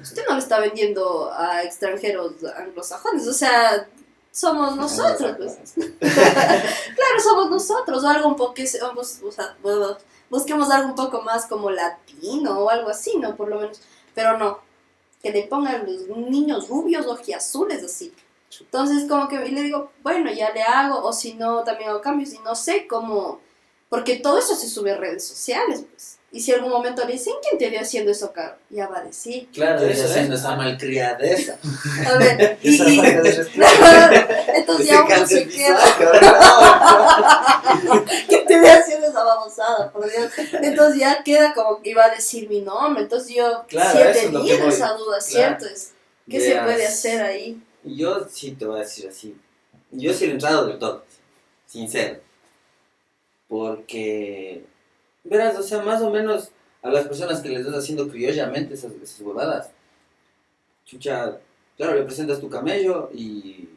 [0.00, 3.88] Usted no le está vendiendo a extranjeros anglosajones, o sea,
[4.30, 5.36] somos nosotros.
[5.36, 5.56] pues.
[5.98, 9.96] claro, somos nosotros, o algo un poco, o sea, bu-
[10.30, 13.34] busquemos algo un poco más como latino o algo así, ¿no?
[13.36, 13.80] Por lo menos,
[14.14, 14.60] pero no,
[15.22, 18.14] que le pongan los niños rubios, ojiazules, así.
[18.60, 22.00] Entonces, como que y le digo, bueno, ya le hago, o si no, también hago
[22.00, 23.40] cambios, y no sé cómo,
[23.88, 26.16] porque todo eso se sube a redes sociales, pues.
[26.32, 28.56] Y si algún momento le dicen, ¿quién te vio haciendo eso, Caro?
[28.68, 29.48] Ya va a decir.
[29.54, 30.40] Claro, Estoy eso haciendo es.
[30.40, 31.56] esa malcriadeza.
[32.06, 33.00] A ver, y, y-
[34.54, 35.78] entonces ya uno se queda.
[38.28, 40.30] que te ve haciendo esa babosada, por Dios.
[40.60, 43.04] Entonces ya queda como que iba a decir mi nombre.
[43.04, 44.74] Entonces yo Claro, sí he eso es lo que tenido voy.
[44.74, 45.24] esa duda, Claro.
[45.58, 45.66] ¿cierto?
[45.66, 45.92] Es,
[46.28, 46.64] ¿Qué se Veas.
[46.64, 47.62] puede hacer ahí?
[47.86, 49.36] Yo sí te voy a decir así.
[49.92, 51.04] Yo sí le he entrado del todo.
[51.66, 52.20] Sincero.
[53.48, 54.64] Porque.
[55.24, 56.50] Verás, o sea, más o menos
[56.82, 59.70] a las personas que les estás haciendo criollamente esas, esas huevadas.
[60.84, 61.38] Chucha,
[61.76, 63.68] claro, le presentas tu camello y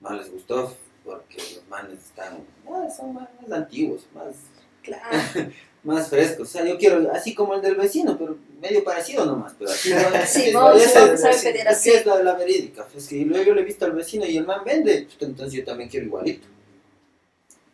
[0.00, 2.44] no les gustó porque los manes están.
[2.68, 4.34] ah, son más, más antiguos, más,
[4.82, 5.18] Claro.
[5.84, 6.48] más frescos.
[6.48, 9.54] O sea, yo quiero, así como el del vecino, pero medio parecido nomás.
[9.58, 12.86] Pero así no Sí, es- no, es- sí, no es- que es la, la verídica.
[12.96, 15.54] Es que luego yo le he visto al vecino y el man vende, chuta, entonces
[15.58, 16.46] yo también quiero igualito.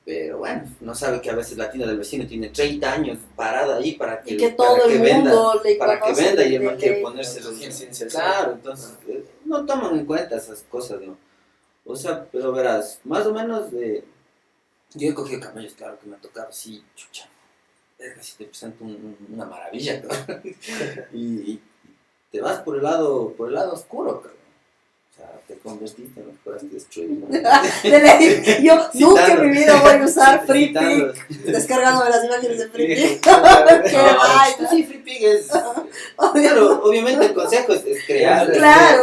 [0.05, 3.79] Pero bueno, no sabe que a veces la tienda del vecino tiene 30 años parada
[3.79, 6.45] ahí para que, Y que para todo que el venda, mundo le para que venda
[6.45, 7.73] y el man de- quiere ponerse recién.
[7.73, 8.17] ciencia, sí.
[8.17, 11.19] Claro, entonces eh, no toman en cuenta esas cosas, ¿no?
[11.85, 14.05] O sea, pero verás, más o menos de...
[14.95, 17.29] Yo he cogido camellos, claro que me ha tocado así, chucha.
[17.99, 20.03] Verga, si te presento un- un- una maravilla,
[21.13, 21.63] y, y
[22.31, 24.46] te vas por el lado, por el lado oscuro, cabrón.
[25.17, 27.27] Sea, te convertiste en fueras destruido.
[28.63, 30.75] Yo nunca en mi vida voy a usar Free.
[30.75, 33.21] Pick, descargándome las imágenes de Free Pick.
[33.25, 33.41] Qué No,
[34.19, 34.71] vaina.
[34.71, 35.49] sí, Free es.
[36.35, 38.59] Claro, obviamente el consejo es, es crear, es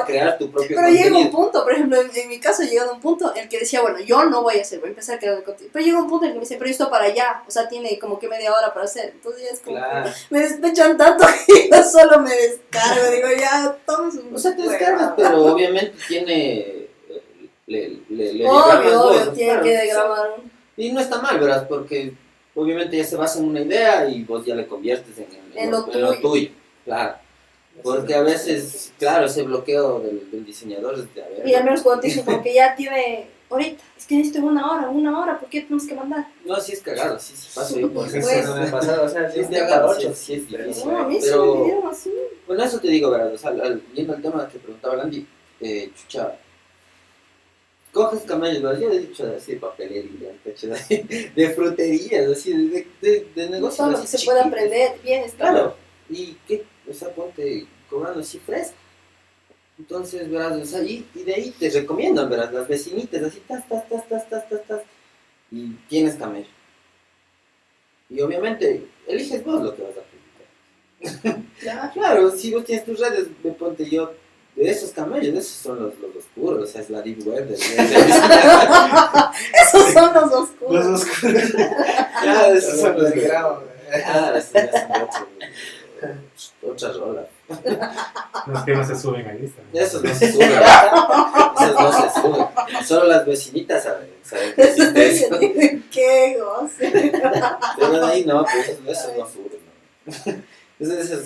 [0.05, 2.99] crear tu propio Pero llega un punto, por ejemplo, en, en mi caso, llega un
[2.99, 5.19] punto en el que decía, bueno, yo no voy a hacer, voy a empezar a
[5.19, 5.71] crear el contenido.
[5.73, 7.67] Pero llega un punto en el que me dice, pero esto para allá, o sea,
[7.67, 9.11] tiene como que media hora para hacer.
[9.15, 10.09] Entonces ya es como, Claro.
[10.29, 15.13] me despechan tanto que yo solo me descargo, digo, ya, todos O sea, te descargas,
[15.15, 16.87] pero obviamente tiene.
[17.65, 19.63] Le, le, Obvio, obvio, voz, tiene claro.
[19.63, 20.29] que grabar.
[20.75, 21.67] Y no está mal, ¿verdad?
[21.67, 22.13] Porque
[22.55, 25.71] obviamente ya se basa en una idea y vos ya le conviertes en, el- En
[25.71, 26.19] lo tuyo.
[26.21, 26.49] tuyo.
[26.83, 27.15] Claro.
[27.81, 31.47] Porque a veces, claro, ese bloqueo del, del diseñador es de a ver.
[31.47, 34.71] Y al menos cuando te dicen como que ya tiene, ahorita, es que necesito una
[34.71, 36.27] hora, una hora, ¿por qué tenemos que mandar?
[36.45, 38.55] No, sí es cagado, sí, sí yo por Pues, eso.
[38.55, 40.87] No me ha pasado, o sea, Sí es de cagado, sí, sí es difícil.
[40.91, 42.11] No, a mí sí Pero- me pidieron así.
[42.45, 43.33] Bueno, eso te digo, ¿verdad?
[43.33, 45.25] O sea, al, viendo el tema que preguntaba Landy,
[45.63, 46.37] eh, chucha,
[47.93, 48.79] coges camellos.
[48.79, 50.31] Yo he dicho así de papelería,
[51.35, 55.23] de fruterías, así, de, de, de negocios Todo lo así que se puede aprender, bien
[55.23, 55.51] está.
[55.51, 55.75] Claro,
[56.09, 58.75] y qué, o sea, ponte cobrando así fresco.
[59.79, 63.67] Entonces, verás, o sea, y, y de ahí te recomiendan, verás, las vecinitas, así, tas,
[63.67, 64.81] tas, tas, tas, tas, tas, tas,
[65.51, 66.47] y tienes camello.
[68.09, 71.41] Y obviamente, eliges vos lo que vas a publicar.
[71.59, 71.91] Claro.
[71.93, 74.13] Claro, si vos tienes tus redes, me ponte yo,
[74.55, 77.59] de esos camellos, esos son los, los oscuros, o sea, es la deep web del-
[79.53, 80.85] Esos son los oscuros.
[80.85, 81.43] Los oscuros.
[82.21, 83.63] Claro, esos son los de de grabo.
[84.05, 85.27] Ah, sí, ya son otro-
[86.71, 87.27] otra rola.
[88.47, 89.69] Los que no se suben a Instagram.
[89.73, 90.51] Esos no se suben.
[90.51, 92.45] Esos no se suben.
[92.85, 95.39] Solo las vecinitas saben, saben que eso.
[95.91, 97.11] Qué goce.
[97.77, 99.59] Pero de ahí no, pues esos, esos no suben.
[100.05, 100.43] ¿no?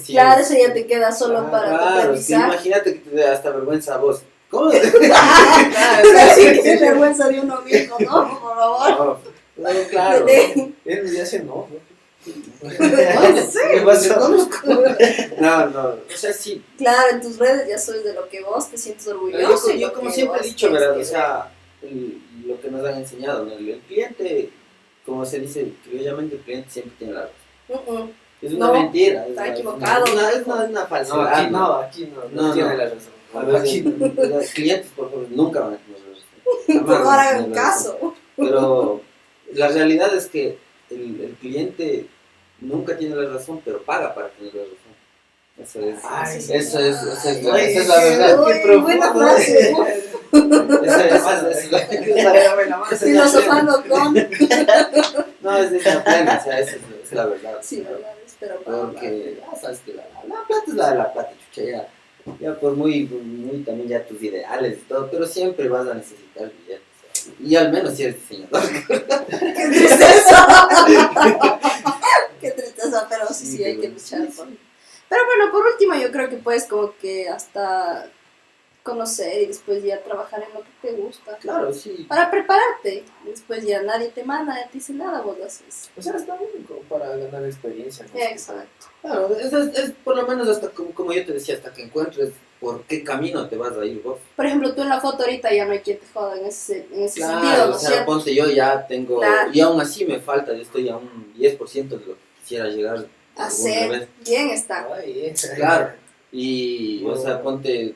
[0.03, 0.13] Sí.
[0.13, 3.25] Claro, eso ya te queda solo para tu Claro, es que imagínate que te dé
[3.25, 4.21] hasta vergüenza a vos.
[4.49, 4.69] ¿Cómo?
[4.71, 8.39] Así que qué vergüenza de uno mismo, ¿no?
[8.39, 9.19] Por favor.
[9.57, 10.25] No, no, claro.
[10.27, 11.67] Él ya se no.
[12.23, 14.37] ¿Qué pasó?
[15.39, 15.83] No, no.
[15.89, 16.63] O sea, sí.
[16.77, 19.71] Claro, en tus redes ya sabes de lo que vos te sientes Yo, orgulloso.
[19.71, 20.91] yo lo como que siempre he dicho, ¿verdad?
[20.91, 23.53] O que sea, el- lo que nos han enseñado, ¿no?
[23.53, 24.49] el, cliente,
[25.05, 27.85] como se dice criollamente, el cliente siempre tiene la razón.
[27.87, 28.11] Mm, mm.
[28.41, 29.23] Es una No, mentira.
[29.23, 30.05] es está equivocado.
[30.05, 31.33] Es una, es una, es una No, falsedad.
[31.33, 32.21] aquí no, aquí no.
[32.41, 32.75] No, No, tiene no.
[32.77, 32.99] la razón.
[33.33, 34.23] A ver, Aquí no.
[34.27, 36.07] Los clientes, por favor, nunca van a tener razón.
[36.85, 38.13] Por favor, hagan caso.
[38.37, 39.01] Pero
[39.53, 40.57] la realidad es que
[40.89, 42.05] el, el cliente
[42.61, 44.77] nunca tiene la razón, pero paga para tener la razón.
[45.59, 48.39] Eso es, Ay, eso es, esa es, la- Ay, esa es la qué- verdad.
[48.75, 49.73] Uy, buena frase.
[50.31, 50.41] La-
[52.65, 54.13] la Filosofando con.
[55.41, 57.57] No, es de esa plena, o sea, esa es, esa es la verdad.
[57.61, 61.33] Sí, verdad, para Porque ya sabes que la, la plata es la de la plata,
[61.53, 61.87] chucha, ya,
[62.39, 66.51] ya por muy, muy también ya tus ideales y todo, pero siempre vas a necesitar
[66.51, 66.85] billetes.
[67.43, 68.61] Y al menos si eres diseñador.
[69.27, 70.47] ¡Qué tristeza!
[72.41, 73.07] ¡Qué tristeza!
[73.09, 74.27] Pero sí, sí, hay que pero luchar.
[74.35, 74.47] por-
[75.09, 78.09] Pero bueno, por último, yo creo que puedes como que hasta
[78.87, 81.35] conocer y después ya trabajar en lo que te gusta.
[81.37, 82.05] Claro, sí.
[82.07, 83.03] Para prepararte.
[83.25, 85.89] Después ya nadie te manda, nadie te dice nada, vos lo haces.
[85.97, 88.05] O sea, está bien como para ganar experiencia.
[88.13, 88.19] ¿no?
[88.19, 88.87] Exacto.
[89.01, 91.83] Claro, es, es, es por lo menos hasta como, como yo te decía, hasta que
[91.83, 94.19] encuentres por qué camino te vas a ir vos.
[94.35, 96.87] Por ejemplo, tú en la foto ahorita ya no hay quien te joda en ese,
[96.91, 98.05] en ese Claro, sentido, ¿no o sea, cierto?
[98.07, 99.49] ponte yo ya tengo, Claro.
[99.53, 103.05] y aún así me falta, yo estoy a un 10% de lo que quisiera llegar
[103.35, 104.07] Hacer vez.
[104.25, 104.87] bien está.
[104.91, 105.91] Ay, Claro.
[106.31, 107.95] Y, o sea, ponte,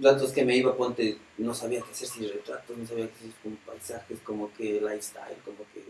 [0.00, 3.30] ratos que me iba, ponte, no sabía qué hacer si retratos, no sabía qué hacer
[3.42, 5.82] con paisajes, como que lifestyle, como que...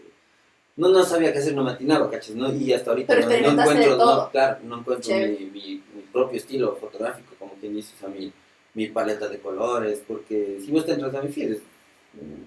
[0.77, 2.35] No, no sabía qué hacer, no me atinaba, ¿cachas?
[2.37, 2.53] ¿no?
[2.55, 7.35] Y hasta ahorita no, encuentro, no, claro, no encuentro mi, mi, mi propio estilo fotográfico,
[7.39, 8.31] como quien dice, o sea, mi,
[8.75, 11.57] mi paleta de colores, porque si vos te entras a mi feed,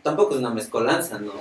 [0.03, 1.33] tampoco es una mezcolanza, ¿no?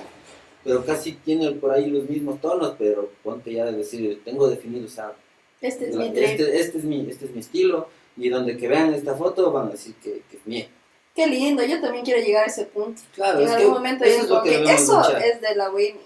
[0.65, 4.87] Pero casi tiene por ahí los mismos tonos, pero ponte ya de decir, tengo definido,
[4.87, 5.13] o sea,
[5.61, 8.69] Este es la- mi este, este es mi, este es mi estilo y donde que
[8.69, 10.69] vean esta foto van a decir que, que es mía.
[11.15, 13.01] Qué lindo, yo también quiero llegar a ese punto.
[13.15, 15.23] Claro, en es que algún momento yo eso es digo lo que que eso luchar.
[15.23, 16.01] es de la Winnie.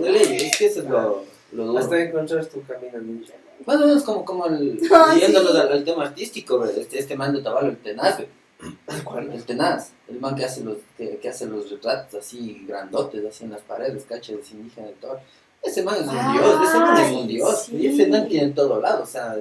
[0.00, 1.78] Ley, es que eso es lo, lo duro.
[1.78, 3.32] Hasta encontrar tu camino ninja.
[3.64, 5.58] Bueno, es como, como el, Ah, yéndonos sí.
[5.58, 8.18] al, al tema artístico, este, este man de Tabalo, el tenaz.
[9.04, 9.32] ¿Cuál?
[9.32, 13.44] el tenaz, el man que hace los, que, que hace los retratos así grandotes, así
[13.44, 15.18] en las paredes, cachas de indígena de todo.
[15.62, 17.76] Ese man es un Ay, dios, ese man es un dios, sí.
[17.76, 19.38] y ese man tiene en todo lado, o sea,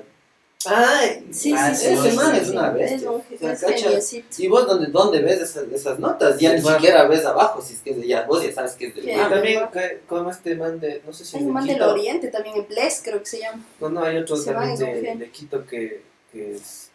[0.66, 1.94] Ay, Sí, Ah, sí, sí.
[1.94, 2.96] ese sí, man sí, es una bestia.
[2.98, 3.24] Es un O
[3.56, 6.78] sea, es y vos donde, dónde ves esas, esas notas, ya Sí, ni bueno.
[6.80, 9.06] siquiera ves abajo, si es que es de ya, vos ya sabes que es del
[9.06, 9.12] Sí.
[9.12, 9.30] Y man.
[9.30, 12.28] también que- como este man de, no sé si Hay un de man del oriente
[12.28, 13.64] también, en Bless creo que se llama.
[13.80, 16.02] No, no, hay otro Se también de, de Quito que,
[16.34, 16.90] que es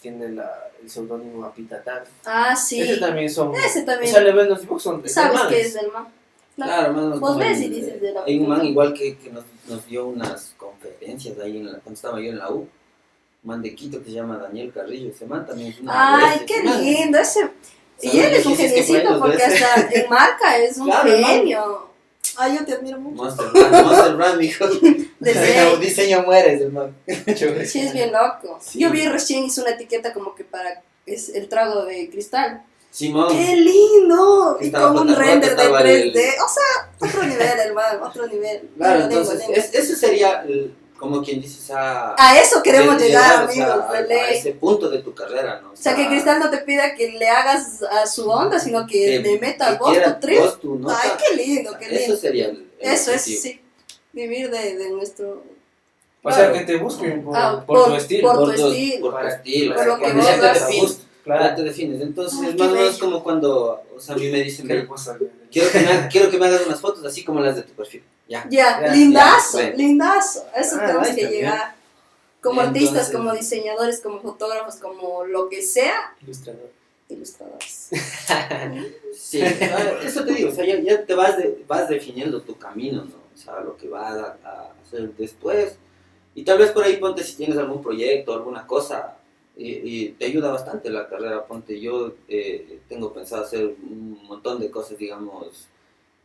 [0.00, 2.04] tiene la, el seudónimo Apitatán.
[2.24, 2.80] Ah, sí.
[2.80, 3.52] Ese también son.
[3.56, 4.12] Ese O también.
[4.12, 6.06] sea, le ves los dibujos son de ¿Sabes qué es del man?
[6.54, 6.90] Claro.
[6.90, 9.44] O menos Vos ves y dices de la Hay un man igual que, que nos,
[9.68, 12.68] nos dio unas conferencias ahí en la, cuando estaba yo en la U.
[13.42, 15.10] Un man de Quito que se llama Daniel Carrillo.
[15.10, 17.18] Ese man también es una Ay, qué lindo.
[17.18, 17.48] Ese...
[18.02, 21.30] Y él es un geniecito porque hasta en marca es un Claro, el man.
[21.30, 21.90] genio.
[22.36, 23.22] Ay, yo te admiro mucho.
[23.22, 24.66] Monster Brand, hijo.
[25.80, 26.94] Diseño, mueres, el man.
[27.66, 28.58] Sí, es bien loco.
[28.62, 28.78] Sí.
[28.78, 32.62] Yo vi recién hizo una etiqueta como que para es el trago de cristal.
[32.90, 33.28] Simón.
[33.30, 34.58] ¡Qué lindo!
[34.60, 35.86] Y con un render de estaba 3D.
[35.86, 38.68] el- O sea, otro nivel, hermano, otro nivel.
[38.76, 42.14] Claro, entonces, es- eso sería el- como quien dice esa.
[42.16, 45.72] A eso queremos de- llegar, o sea, amigos, a, ese punto de tu carrera, ¿no?
[45.72, 49.18] O sea, que Cristal no te pida que le hagas a su onda, sino que
[49.18, 50.38] le meta vos tu trip.
[50.40, 50.96] vos tu nota.
[51.02, 52.00] Ay, qué lindo, qué lindo.
[52.04, 53.60] Eso sería el, el Eso es, sí.
[54.12, 55.42] Vivir de, de nuestro.
[56.22, 58.28] O sea, que te busquen por, Ah, por tu estilo.
[58.32, 59.00] por tu estilo.
[59.00, 59.74] Por tu Para- estilo.
[59.74, 61.54] por lo que vos Claro.
[61.56, 62.00] te defines.
[62.00, 64.86] Entonces, Ay, más o menos como cuando, o sea, a mí me dicen, Qué "Ve,
[64.86, 65.16] cosa.
[65.50, 68.02] quiero que, me, quiero que me hagas unas fotos así como las de tu perfil.
[68.30, 68.46] Ya.
[68.48, 70.46] Ya, Ya, lindazo, ya, lindazo.
[70.54, 71.74] A eso Ah, tenemos que llegar.
[72.40, 76.70] Como artistas, Entonces- como diseñadores, como fotógrafos, como lo que sea, Ilustrador.
[77.10, 77.90] ilustradores.
[79.14, 83.04] Sí, eso te digo, o sea, ya, ya te vas, de- vas definiendo tu camino,
[83.04, 83.16] ¿no?
[83.34, 85.76] O sea, lo que vas a, a hacer después.
[86.34, 89.16] Y tal vez por ahí ponte si tienes algún proyecto, alguna cosa,
[89.56, 91.44] y, y te ayuda bastante la carrera.
[91.44, 95.66] Ponte, yo eh, tengo pensado hacer un montón de cosas, digamos,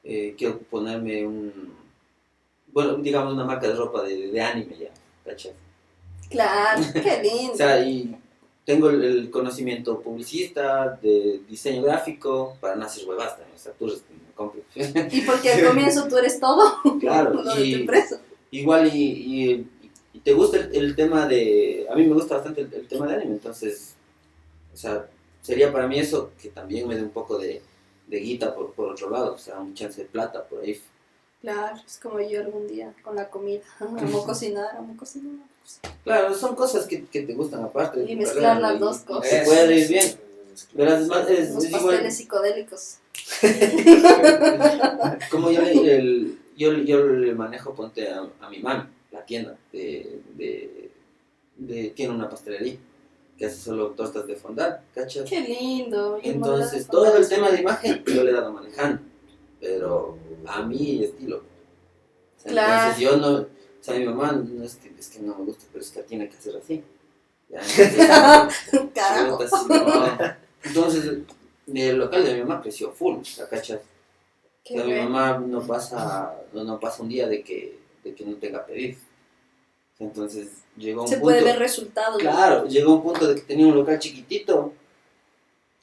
[0.04, 1.74] eh, quiero ponerme un,
[2.76, 4.90] bueno, digamos una marca de ropa de, de anime ya,
[5.26, 5.54] ¿cachai?
[6.30, 7.54] Claro, qué lindo.
[7.54, 8.16] O sea, y
[8.66, 13.72] tengo el, el conocimiento publicista, de diseño gráfico, para no hacer huevas también, o sea,
[13.74, 14.04] tú eres
[15.12, 16.62] y porque al comienzo tú eres todo
[17.00, 17.86] claro, y
[18.52, 19.68] igual y, y-
[20.14, 23.06] y te gusta el, el tema de, a mí me gusta bastante el, el tema
[23.08, 23.96] de anime, entonces,
[24.74, 25.08] o sea,
[25.42, 27.62] sería para mí eso que también me dé un poco de,
[28.08, 30.82] de guita por, por otro lado, o sea, un chance de plata por ahí.
[31.46, 33.62] Claro, es como yo algún día con la comida.
[33.80, 35.36] Amo cocinar, amo cocinar.
[36.04, 38.04] Claro, son cosas que, que te gustan aparte.
[38.12, 39.30] Y mezclar las dos cosas.
[39.30, 40.16] Se puede ir bien.
[40.74, 42.98] Verás, es más, es- Los es igual- pasteles psicodélicos.
[45.30, 49.56] Como yo le, el- yo, yo le manejo, ponte a, a mi mami, la tienda,
[49.72, 50.90] de, de,
[51.58, 52.78] de- tiene una pastelería
[53.38, 55.30] que hace solo tostas de fondant, ¿cachas?
[55.30, 56.20] Qué lindo.
[56.24, 59.02] Entonces, todo el tema de imagen yo le he dado manejando,
[59.60, 61.38] pero a mi estilo.
[61.38, 62.74] O sea, Claro.
[62.92, 63.48] Entonces, yo no, o
[63.82, 66.30] sea, mi mamá no es que, es que no me gusta, pero es que tiene
[66.30, 66.84] que hacer así.
[67.50, 69.40] Ya, entonces, Carajo.
[70.64, 71.12] Entonces,
[71.74, 73.82] el local de mi mamá creció full, ¿la cachas?
[74.64, 78.16] Qué O sea, mi mamá no pasa, no, no pasa un día de que, de
[78.16, 79.00] que no tenga pedidos.
[80.00, 81.26] Entonces llegó un Se punto.
[81.26, 82.18] puede ver resultados.
[82.20, 84.74] Claro, llegó un punto de que tenía un local chiquitito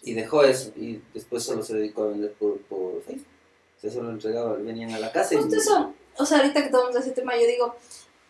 [0.03, 0.73] y dejó eso.
[0.77, 3.27] Y después solo se dedicó a vender por, por Facebook.
[3.83, 5.39] O sea, solo entregaba, venían a la casa y.
[5.39, 7.75] Justo eso, o sea, ahorita que tomamos ese tema, yo digo,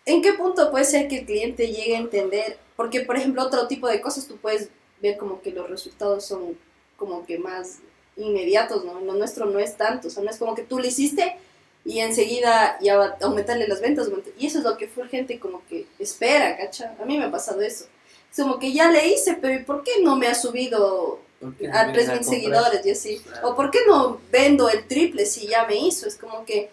[0.06, 2.58] ¿en qué punto puede ser que el cliente llegue a entender?
[2.76, 4.70] Porque, por ejemplo, otro tipo de cosas tú puedes
[5.02, 6.58] ver como que los resultados son
[6.96, 7.80] como que más
[8.16, 9.00] inmediatos, ¿no?
[9.00, 11.36] Lo nuestro no es tanto, o sea, no es como que tú lo hiciste
[11.84, 15.38] y enseguida ya va a aumentarle las ventas, y eso es lo que full gente
[15.38, 16.94] como que espera, ¿cacha?
[17.00, 17.86] A mí me ha pasado eso.
[18.30, 21.50] Es como que ya le hice, pero ¿y por qué no me ha subido a
[21.58, 22.24] vienen 3.000 comprar.
[22.24, 23.18] seguidores y así.
[23.18, 23.48] Claro.
[23.50, 26.06] O ¿por qué no vendo el triple si ya me hizo?
[26.06, 26.70] Es como que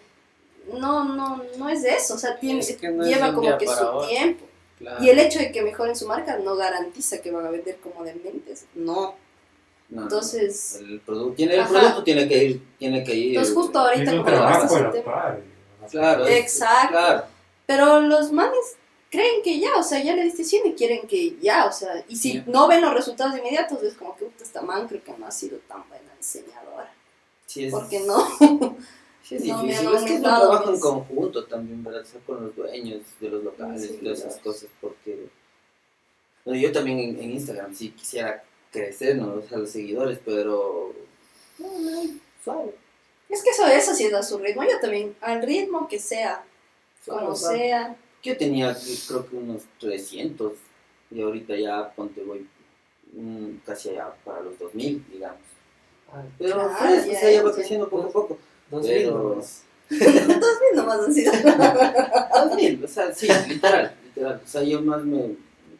[0.78, 2.14] no, no, no es eso.
[2.14, 4.46] O sea, tiene, Es que no es de lleva como que su tiempo.
[4.78, 5.04] Claro.
[5.04, 8.04] Y el hecho de que mejoren su marca no garantiza que van a vender como
[8.04, 8.64] de mentes.
[8.74, 9.14] No.
[9.90, 12.62] No, Entonces, El producto, tiene, el producto tiene que ir.
[12.78, 15.04] Tiene que ir entonces justo ahorita como trabajo tema.
[15.04, 15.40] par.
[15.90, 16.26] Claro.
[16.28, 16.88] es- Exacto.
[16.90, 17.24] Claro.
[17.66, 18.76] Pero los manes
[19.10, 22.04] creen que ya, o sea, ya le diste 100 y quieren que ya, o sea,
[22.08, 25.12] y si no ven los resultados inmediatos, es como que "Puta, esta man creo que
[25.18, 26.92] no ha sido tan buena diseñadora.
[27.46, 28.24] Sí, es, ¿Por qué no?
[29.22, 29.94] Sí, es No difícil.
[29.94, 32.02] es que es un trabajo en conjunto también, ¿verdad?
[32.02, 35.28] O sea, con los dueños de los locales Sí, y todas esas cosas, porque
[36.44, 38.42] bueno, yo también en, en Instagram sí quisiera
[38.72, 39.34] crecer, ¿no?
[39.34, 40.92] O sea, los seguidores, pero
[41.58, 42.02] no, no,
[42.42, 42.74] suave.
[43.28, 44.64] Es que eso, eso sí es a su ritmo.
[44.64, 46.42] Yo también, al ritmo que sea,
[47.04, 47.58] suave, como suave.
[47.58, 47.96] sea.
[48.22, 48.76] Yo tenía
[49.08, 50.52] creo que unos 300
[51.10, 52.46] y ahorita ya ponte voy
[53.14, 55.40] mm, casi allá para los 2000, digamos.
[56.12, 58.38] Ay, Pero fresco, o ya, sea, ya va creciendo poco a poco.
[58.70, 59.64] dos Pero- mil nomás.
[59.90, 61.32] Dos mil nomás han sido.
[62.46, 64.40] 2000, o sea, sí, literal, literal.
[64.44, 65.34] O sea, yo más me,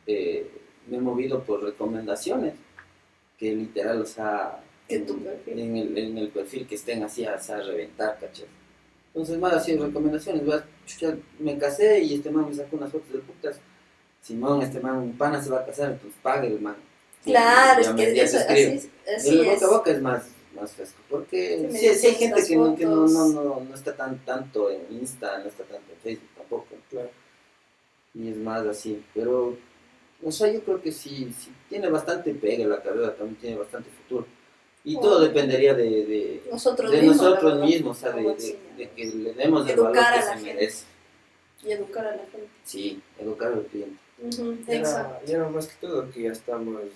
[0.06, 0.50] eh,
[0.88, 2.54] me he movido por recomendaciones
[3.38, 5.58] que literal, o sea, en, tu perfil.
[5.60, 8.46] en el, en el perfil que estén así a, a reventar, ¿cachai?
[9.14, 10.64] Entonces, más así, recomendaciones, ¿verdad?
[10.90, 13.60] Chucha, me casé y este man me sacó unas fotos de putas.
[14.22, 16.76] Simón, este man, un pana se va a casar, entonces pague el man.
[17.24, 18.80] Claro, y es que
[19.14, 20.24] así, El boca a boca es más,
[20.54, 23.74] más fresco, porque Sí, sí, sí hay gente que, no, que no, no, no, no
[23.74, 27.10] está tan tanto en Insta, no está tanto en Facebook tampoco, Claro.
[28.14, 29.56] y es más así, pero,
[30.22, 33.90] o sea, yo creo que sí, sí tiene bastante pega la carrera, también tiene bastante
[33.90, 34.26] futuro,
[34.84, 37.16] y todo dependería de, de, Nosotros de mismos.
[37.18, 40.12] nosotros verdad, mismos, o sea, de, de- de que le demos el Educar valor a
[40.12, 40.54] que la se gente.
[40.54, 40.84] merece,
[41.64, 42.48] Y educar a la gente.
[42.64, 43.96] sí, educar al cliente.
[44.22, 45.30] Ujú, Y ahora- Exacto.
[45.30, 46.90] Y ahora más que todo que ya estamos en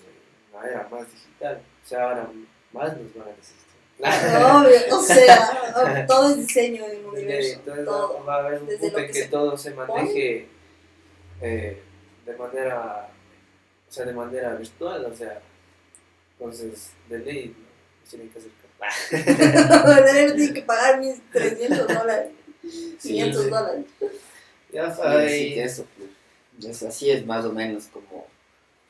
[0.53, 1.61] una era más digital.
[1.83, 2.29] O sea, ahora
[2.73, 4.55] más nos van a necesitar.
[4.55, 7.53] Obvio, o sea, todo es diseño en el universo.
[7.59, 8.25] Entonces Todo.
[8.25, 10.47] va a haber un Desde punto en que que se todo se maneje
[11.41, 11.81] eh,
[12.25, 13.09] de manera
[13.87, 15.39] o sea de manera virtual, o sea,
[16.37, 17.55] entonces de ley
[18.05, 18.51] no tienen que hacer
[20.37, 22.31] Tiene que pagar mis 300 dólares,
[23.01, 23.49] 500 sí.
[23.49, 23.85] dólares.
[24.71, 24.87] Ya
[25.63, 28.27] eso, pues, es así es más o menos como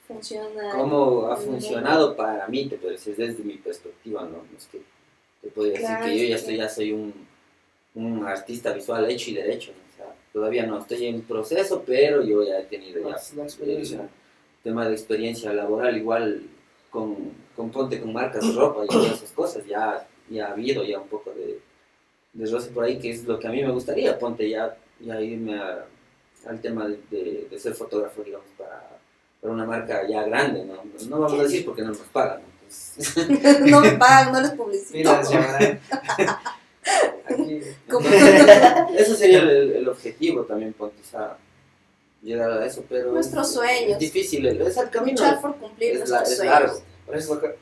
[0.08, 0.72] Funciona.
[0.72, 4.44] cómo ha funcionado para mí, te puedo decir, desde mi perspectiva, ¿no?
[4.58, 4.82] Es que
[5.42, 7.14] te puedo decir Claro, que yo ya estoy, ya soy un,
[7.96, 9.84] un artista visual hecho y derecho, ¿no?
[9.94, 14.02] O sea, todavía no estoy en proceso, pero yo ya he tenido ya la experiencia.
[14.02, 14.10] el
[14.64, 16.44] tema de experiencia laboral igual
[16.96, 17.16] con,
[17.58, 20.98] con ponte con marcas de ropa y todas esas cosas, ya, ya ha habido ya
[21.00, 21.60] un poco de,
[22.34, 25.20] de roce por ahí, que es lo que a mí me gustaría, ponte ya, ya
[25.22, 25.86] irme a-
[26.48, 28.88] al tema de, de- de ser fotógrafo, digamos, para,
[29.42, 30.76] para una marca ya grande, ¿no?
[31.10, 32.48] No vamos a decir porque no nos pagan, ¿no?
[32.66, 35.10] Entonces, no me pagan, no les publicito.
[37.26, 37.60] Aquí.
[38.98, 41.38] Eso sería el, el objetivo también, ponte, o sea,
[42.26, 43.92] llegar a eso, pero Nuestros es, sueños.
[43.94, 46.54] es difícil, es el camino, Luchar por cumplir es, la- nuestros es sueños.
[46.60, 46.82] largo.
[47.06, 47.56] Por eso toca.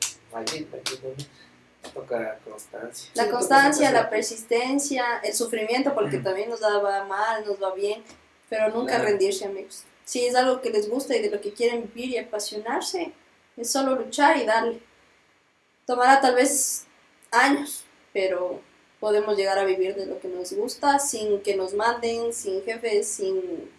[1.92, 3.10] Toca constancia.
[3.14, 8.02] La constancia, la persistencia, el sufrimiento, porque también nos va mal, nos va bien,
[8.48, 9.04] pero nunca Claro.
[9.10, 9.84] rendirse, amigos.
[10.04, 13.12] Si es algo que les gusta y de lo que quieren vivir y apasionarse,
[13.56, 14.80] es solo luchar y darle.
[15.86, 16.86] Tomará tal vez
[17.30, 17.84] años,
[18.14, 18.60] pero
[18.98, 23.06] podemos llegar a vivir de lo que nos gusta sin que nos manden, sin jefes,
[23.08, 23.70] sin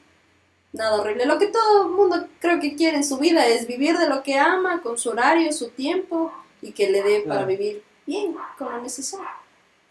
[0.75, 1.25] nada horrible.
[1.25, 4.23] Lo que todo el mundo creo que quiere en su vida es vivir de lo
[4.23, 8.71] que ama, con su horario, su tiempo y que le dé para vivir bien, con
[8.71, 9.27] lo necesario.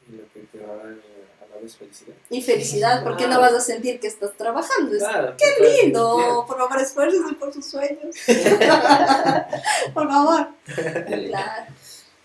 [0.08, 2.14] Y lo que te va a dar a la vez felicidad.
[2.30, 4.94] Y felicidad, porque no vas a sentir que estás trabajando.
[4.94, 6.44] Es Claro, ¡Qué lindo!
[6.46, 8.16] Por favor, esfuércense por sus sueños.
[9.94, 10.48] por favor.
[11.28, 11.72] Claro.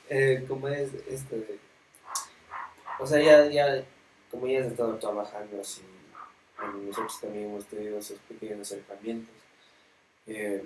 [0.10, 1.60] eh, como es esto de...
[3.00, 3.84] O sea, ya, ya,
[4.30, 5.82] como ya has estado trabajando así,
[6.68, 9.34] nosotros también hemos tenido esos pequeños acercamientos.
[10.28, 10.64] eh,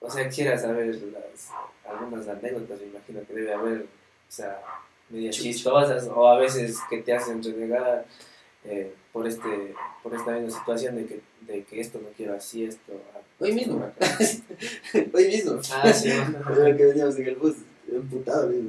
[0.00, 1.50] o sea, quisiera saber las,
[1.84, 4.60] algunas anécdotas, me imagino que debe haber, o sea,
[5.08, 8.04] medias chistosas, o a veces que te hacen renegar
[8.64, 12.64] eh, por, este, por esta misma situación de que, de que esto no quiero así,
[12.64, 12.92] esto...
[13.38, 13.92] Hoy mismo.
[15.12, 15.60] Hoy mismo.
[15.72, 16.08] Ah, sí.
[16.76, 17.56] Que veníamos en el bus,
[17.90, 18.62] emputado, le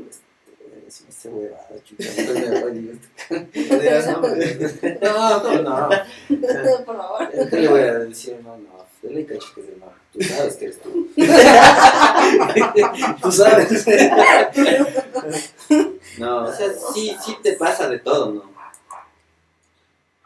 [0.88, 2.10] este, me ese huevada, chucha.
[5.02, 5.44] No.
[5.44, 5.90] No, no, no.
[6.86, 7.30] por favor.
[7.50, 8.40] ¿Qué le voy a decir?
[8.44, 9.88] No, no, dale cacho que es el no.
[10.14, 11.08] Tú sabes que eres tú.
[13.22, 13.86] Tú sabes.
[16.18, 18.44] No, o sea, sí, sí te pasa de todo, ¿no?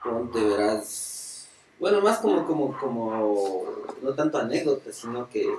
[0.03, 1.47] Ponte, verás.
[1.79, 3.65] Bueno, más como, como, como,
[4.01, 5.49] no tanto anécdota, sino que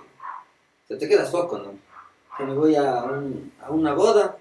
[0.88, 1.74] se te quedas foco, ¿no?
[2.36, 4.38] Que me voy a, un, a una boda,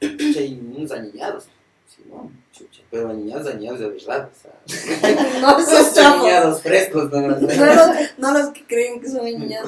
[0.00, 1.44] y unos aniñados.
[1.88, 5.40] Sí, no, chucha, pero aniñados, aniñados de verdad, o sea.
[5.40, 9.64] No, esos frescos, no, No los, no los que creen que son niñas.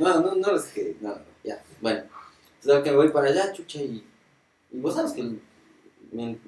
[0.00, 2.02] no, no, no los que, no, ya, bueno.
[2.60, 4.04] Entonces, que me voy para allá, chucha, y,
[4.70, 5.40] y vos sabes que el-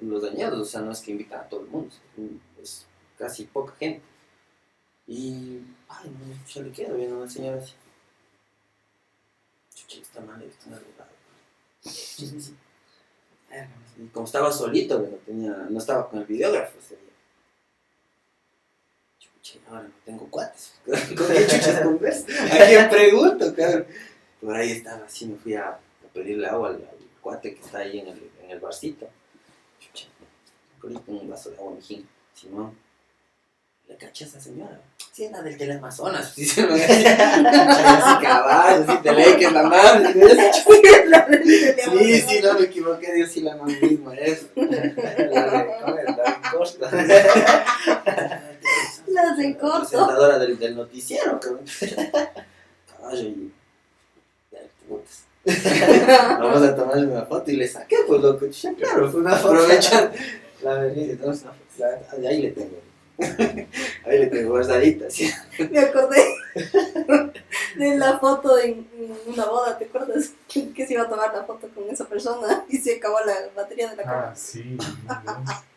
[0.02, 1.94] los dañados, o sea, no es que invitan a todo el mundo,
[2.62, 2.84] es,
[3.18, 4.02] casi poca gente.
[5.06, 7.72] Y, ay, no, se le queda viendo a una señora así.
[9.74, 10.80] Chucha, está mal, está mal.
[13.96, 17.10] Y como estaba solito, no, tenía, no estaba con el videógrafo ese día.
[19.18, 20.72] Chucha, ahora no tengo cuates.
[20.84, 20.96] ¿Con
[21.28, 22.26] qué chuchas converso?
[22.28, 23.86] ¿A quién pregunto, cabrón?
[24.40, 25.78] Por ahí estaba así, me fui a, a
[26.12, 29.08] pedirle agua al, al cuate que está ahí en el, en el barcito.
[29.78, 30.08] Chucha,
[30.80, 32.08] con un vaso de agua mijín.
[32.34, 32.76] Simón,
[33.88, 34.80] ¿le caché a esa señora?
[35.14, 36.32] Sí, es la del Teleamazonas.
[36.32, 37.04] Sí, se me así
[38.20, 40.12] caballo, así te leí que es la madre.
[41.44, 44.46] Sí, sí, no me equivoqué, Dios sí la mamá misma es.
[44.56, 46.16] La de, ¿cómo es?
[46.16, 46.90] La de Costa.
[49.06, 49.88] Las en corto.
[49.88, 51.64] presentadora del, del noticiero, cabrón.
[52.90, 53.52] Caballo y.
[54.50, 54.58] ya,
[54.88, 55.26] putas.
[56.40, 58.46] Vamos a tomarle una foto y le saqué, pues loco.
[58.46, 59.54] Ya, claro, fue una foto.
[59.54, 60.10] Aprovechan.
[60.62, 62.26] La una foto.
[62.26, 62.83] Ahí le tengo.
[64.06, 65.30] Ahí le tengo guardadita, sí.
[65.70, 66.22] Me acordé
[67.76, 68.86] de la foto en,
[69.26, 70.30] una boda, ¿te acuerdas?
[70.48, 73.34] Que, que se iba a tomar la foto con esa persona y se acabó la
[73.54, 74.30] batería de la cámara.
[74.32, 74.76] Ah, sí.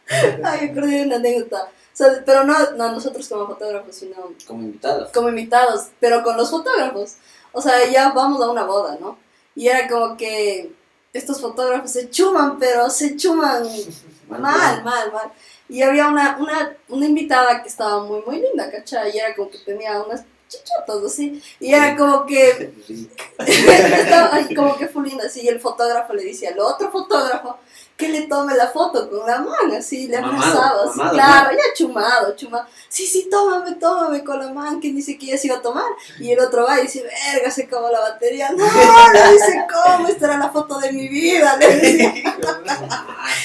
[0.44, 1.64] Ay, me acordé de una anécdota.
[1.64, 4.16] O sea, pero no, no nosotros como fotógrafos, sino
[4.46, 5.12] Como invitados.
[5.12, 7.16] como invitados, pero con los fotógrafos.
[7.52, 9.18] O sea, ya vamos a una boda, ¿no?
[9.56, 10.72] Y era como que
[11.12, 13.64] estos fotógrafos se chuman, pero se chuman
[14.30, 15.32] Mal mal, mal, mal.
[15.70, 19.12] Y había una, una, una invitada que estaba muy, muy linda, ¿cachai?
[19.14, 21.42] Y era como que tenía unas chichotas así.
[21.60, 22.74] Y era como que
[23.40, 25.42] estaba ahí como que fue linda así.
[25.42, 27.58] Y el fotógrafo le dice al otro fotógrafo
[27.98, 31.74] que le tome la foto con la mano, así, le abrazaba, así, mamado, claro, ya
[31.76, 32.66] chumado, chumado.
[32.88, 35.92] Sí, sí, tómame, tómame con la mano, que dice que ella se iba a tomar.
[36.20, 38.52] Y el otro va y dice, verga, se acabó la batería.
[38.52, 38.66] No,
[39.14, 40.08] le dice, ¿cómo?
[40.08, 42.24] Esta era la foto de mi vida, le dice.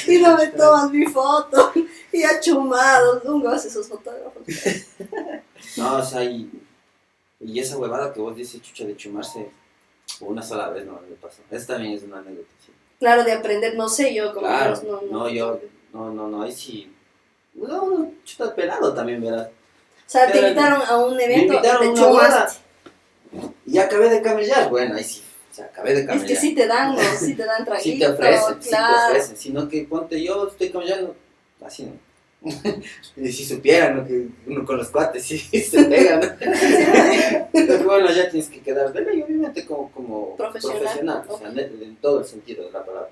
[0.09, 1.73] Y no me tomas mi foto.
[2.13, 4.43] Y ya chumado, nunca hace esos fotógrafos.
[5.77, 6.51] No, o sea, y,
[7.45, 9.49] y esa huevada que vos dices, chucha, de chumarse
[10.21, 11.43] una sola vez, no me pasó.
[11.51, 12.73] Esa también es una anécdota, sí.
[12.99, 15.11] Claro, de aprender, no sé yo, como Claro, no, no.
[15.11, 15.61] no, yo,
[15.93, 16.93] no, no, no, ahí sí.
[17.55, 19.51] No, no, chuta pelado también, ¿verdad?
[19.51, 22.59] O sea, te Claro, invitaron a un Me evento invitaron y a te chumaste.
[23.67, 26.29] y acabé de camellar, bueno, ahí sí, o sea, acabé de Es camellar.
[26.29, 27.01] que sí te dan, ¿no?
[27.19, 29.07] Sí te dan traguito, Sí te ofrecen, sí te claro.
[29.09, 31.17] ofrecen, sino que ponte yo, estoy camellando,
[31.65, 31.93] así no.
[33.17, 34.07] y si supieran, ¿no?
[34.07, 37.47] Que uno con los cuates sí se pega, ¿no?
[37.53, 41.59] Pero bueno, ya tienes que quedar de ley, obviamente, como, como Profesional, o sea, en,
[41.59, 43.11] en todo el sentido de la palabra.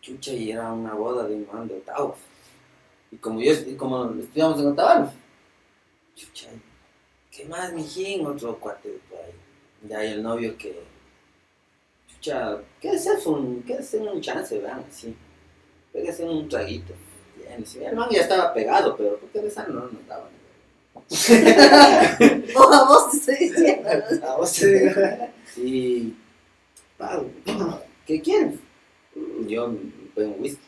[0.00, 2.14] Chucha, y era una boda de un man de Ottawa.
[3.12, 5.12] Y como yo, y como estudiamos en Ottawa,
[6.14, 6.48] chucha,
[7.30, 8.26] ¿qué más, mijín?
[8.26, 9.32] Otro cuate de por ahí.
[9.88, 10.80] Ya, y el novio que,
[12.08, 13.32] chucha, ¿qué es eso?
[13.32, 14.84] Un- ¿Qué es un chance, vean?
[14.88, 15.14] Así.
[15.92, 16.94] Pégase un traguito.
[17.50, 20.28] El man ya estaba pegado, pero porque de sano no nos daba.
[21.08, 21.28] Vos
[22.72, 23.88] a vos te estoy diciendo.
[24.26, 25.00] A vos te digo.
[25.56, 26.14] Y,
[28.06, 28.60] ¿qué quieren?
[29.46, 29.78] Yo me
[30.14, 30.66] pego un whisky.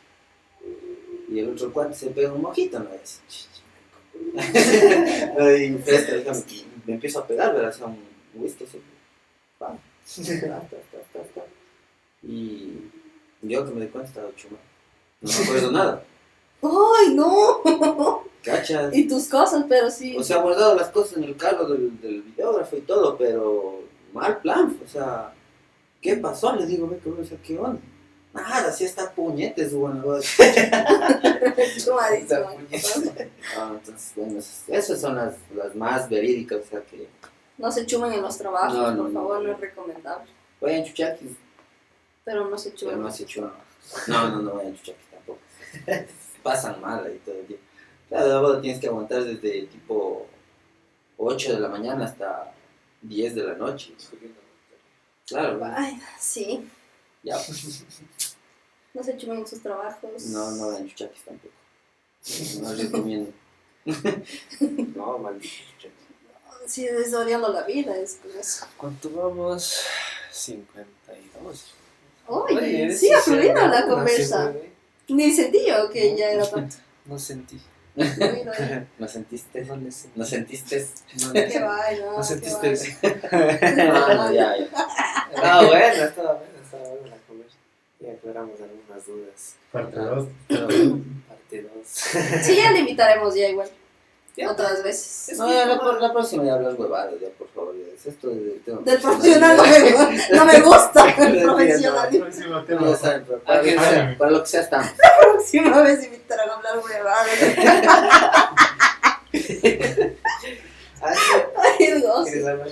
[1.28, 2.91] Y el otro cuate se pega un mojito, ¿no?
[2.93, 3.20] Es,
[4.35, 4.39] y
[5.68, 6.43] déjame,
[6.87, 7.70] me empiezo a pegar, ¿verdad?
[7.70, 7.99] O sea, un
[8.35, 8.80] whisky así.
[9.59, 9.78] Pa.
[12.24, 12.78] Y
[13.41, 14.62] yo que me di cuenta estaba chumado.
[15.20, 16.05] No me acuerdo nada.
[16.63, 17.63] ¡Ay, no!
[18.43, 18.95] ¿Cachas?
[18.95, 20.17] Y tus cosas, pero sí.
[20.17, 23.81] O sea, guardado las cosas en el carro del, del videógrafo y todo, pero
[24.13, 25.33] mal plan, o sea,
[26.01, 26.55] ¿qué pasó?
[26.57, 27.81] Le digo, ve que o sea, ¿qué onda?
[28.35, 30.03] Nada, si está puñetes, bueno,
[31.85, 32.49] chumadísimo.
[33.57, 37.09] Ah, entonces, bueno, esas, son las, las más verídicas, o sea, que
[37.59, 39.21] No se chumen en los trabajos, No, no, por no.
[39.21, 40.31] favor, no es recomendable.
[40.61, 41.33] vayan chuchaquis,
[42.25, 43.03] Pero no se pero chumen.
[43.03, 43.27] no se.
[44.09, 45.39] No, no, no vayan chuchaquis tampoco.
[46.43, 47.59] Pasan mal ahí todo el día.
[48.09, 50.26] Claro, la boda tienes que aguantar desde tipo
[51.16, 52.53] 8 de la mañana hasta
[53.03, 53.95] 10 de la noche.
[55.26, 55.74] Claro, va.
[55.76, 56.68] Ay, sí.
[57.22, 57.36] ya,
[58.95, 60.26] No se chumen en sus trabajos.
[60.26, 61.55] No, no vayan chuchaquis tampoco.
[62.61, 63.32] No recomiendo.
[64.95, 65.55] No, maldito.
[66.66, 68.66] Sí, es odiando la vida, es con eso.
[68.76, 69.84] ¿Cuánto vamos?
[70.30, 71.74] 52.
[72.28, 74.53] Oye, Oye, sí, ha fluido la sí, conversa.
[75.09, 76.76] Ni sentí yo que ya era tanto.
[77.07, 77.61] No sentí.
[77.94, 78.86] Fluido, eh.
[78.98, 79.64] ¿No sentiste?
[79.64, 80.18] No sentí.
[80.18, 80.86] ¿No sentiste?
[81.24, 82.96] No, Qué no sentiste.
[83.76, 84.68] No, no, ya, ya.
[85.36, 87.57] Ah, bueno, estaba bueno, estaba bueno la conversa.
[88.00, 89.55] Y aclaramos algunas dudas.
[89.70, 90.28] Parte 2.
[91.28, 91.70] Parte 2.
[91.84, 93.68] Sí, ya le invitaremos ya igual.
[94.49, 95.37] Otras veces.
[95.39, 97.74] No, ya, la, por- la próxima ya hablas huevadas, ya, por favor.
[97.76, 97.93] ya.
[97.95, 99.80] Es esto del tema Del profesional no me,
[100.37, 101.11] no me gusta.
[101.18, 102.09] El No, profesional.
[102.18, 102.89] Próximo No, tema.
[102.91, 103.74] ya saben, pero para, que
[104.18, 104.89] para- lo que sea estamos.
[105.20, 107.28] próxima vez invitarán a hablar huevadas.
[111.03, 112.24] Ay, Dios.
[112.24, 112.68] ¿Quieres hablar?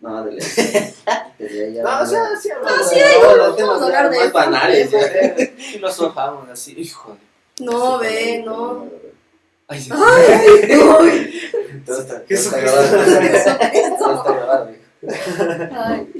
[0.00, 2.88] No, No, o sea, sí No, hablamos.
[2.88, 4.38] sí, no, hablar ya de más esto.
[4.38, 4.90] banales.
[6.52, 6.74] así.
[7.60, 8.86] No, ve, no.
[9.68, 9.90] Ay, sí.
[9.92, 11.40] Ay, uy.
[11.84, 13.98] Todo está, todo ¿Qué está es grabado.
[13.98, 14.70] Todo está.
[15.88, 16.12] Ay,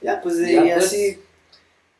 [0.00, 0.84] Ya, pues Ya, y pues.
[0.84, 1.22] así,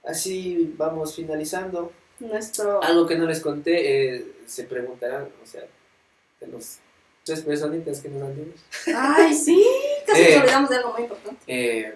[0.05, 1.93] así vamos finalizando.
[2.21, 2.83] nuestro.
[2.83, 5.63] Algo que no les conté, eh, se preguntarán, o sea,
[6.41, 6.79] de los
[7.25, 8.63] tres personitas que nos han dicho.
[8.97, 9.65] Ay, sí,
[10.07, 10.31] casi Eh.
[10.37, 11.43] nos olvidamos de algo muy importante.
[11.47, 11.95] Eh,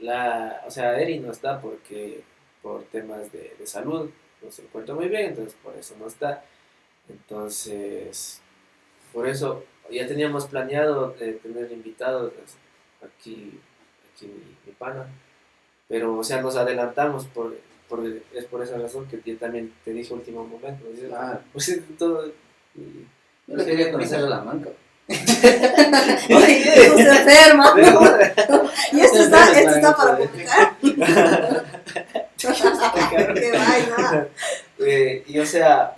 [0.00, 2.22] la, o sea, Eri no está porque
[2.62, 4.08] por temas de, de salud
[4.42, 6.42] no se encuentra muy bien, entonces por eso no está.
[7.08, 8.40] Entonces,
[9.12, 12.56] por eso ya teníamos planeado eh, tener invitados pues,
[13.12, 13.60] aquí,
[14.14, 15.06] aquí mi, mi pana,
[15.88, 17.56] pero o sea, nos adelantamos por,
[17.88, 20.84] por- es por esa razón que yo también te dije último momento.
[21.08, 21.16] ¿no?
[21.16, 21.40] Ah.
[21.52, 22.26] Pues, todo,
[22.76, 23.06] y-
[23.48, 24.70] Yo le quería conocer a la manca.
[25.08, 27.74] Esto se enferma.
[28.92, 30.76] Y esto está, esto está para publicar.
[32.36, 34.28] Qué vaina.
[34.78, 35.96] Eh, y o sea,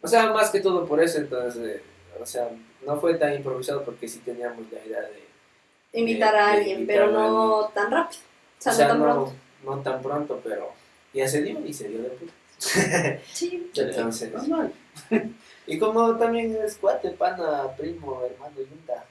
[0.00, 1.82] o sea, más que todo por eso, entonces, eh,
[2.20, 2.48] o sea,
[2.86, 5.28] no fue tan improvisado porque sí teníamos la idea de,
[5.92, 8.20] Invitar a alguien, invitar pero a no tan rápido.
[8.58, 9.32] O sea, o sea, no tan no, pronto.
[9.64, 10.72] no tan pronto, pero
[11.14, 12.32] ya se dio y se dio de puta.
[13.32, 13.70] Sí.
[13.74, 14.72] Entonces, Normal.
[15.66, 19.06] y como también es cuate, pana, primo, hermano, yunta,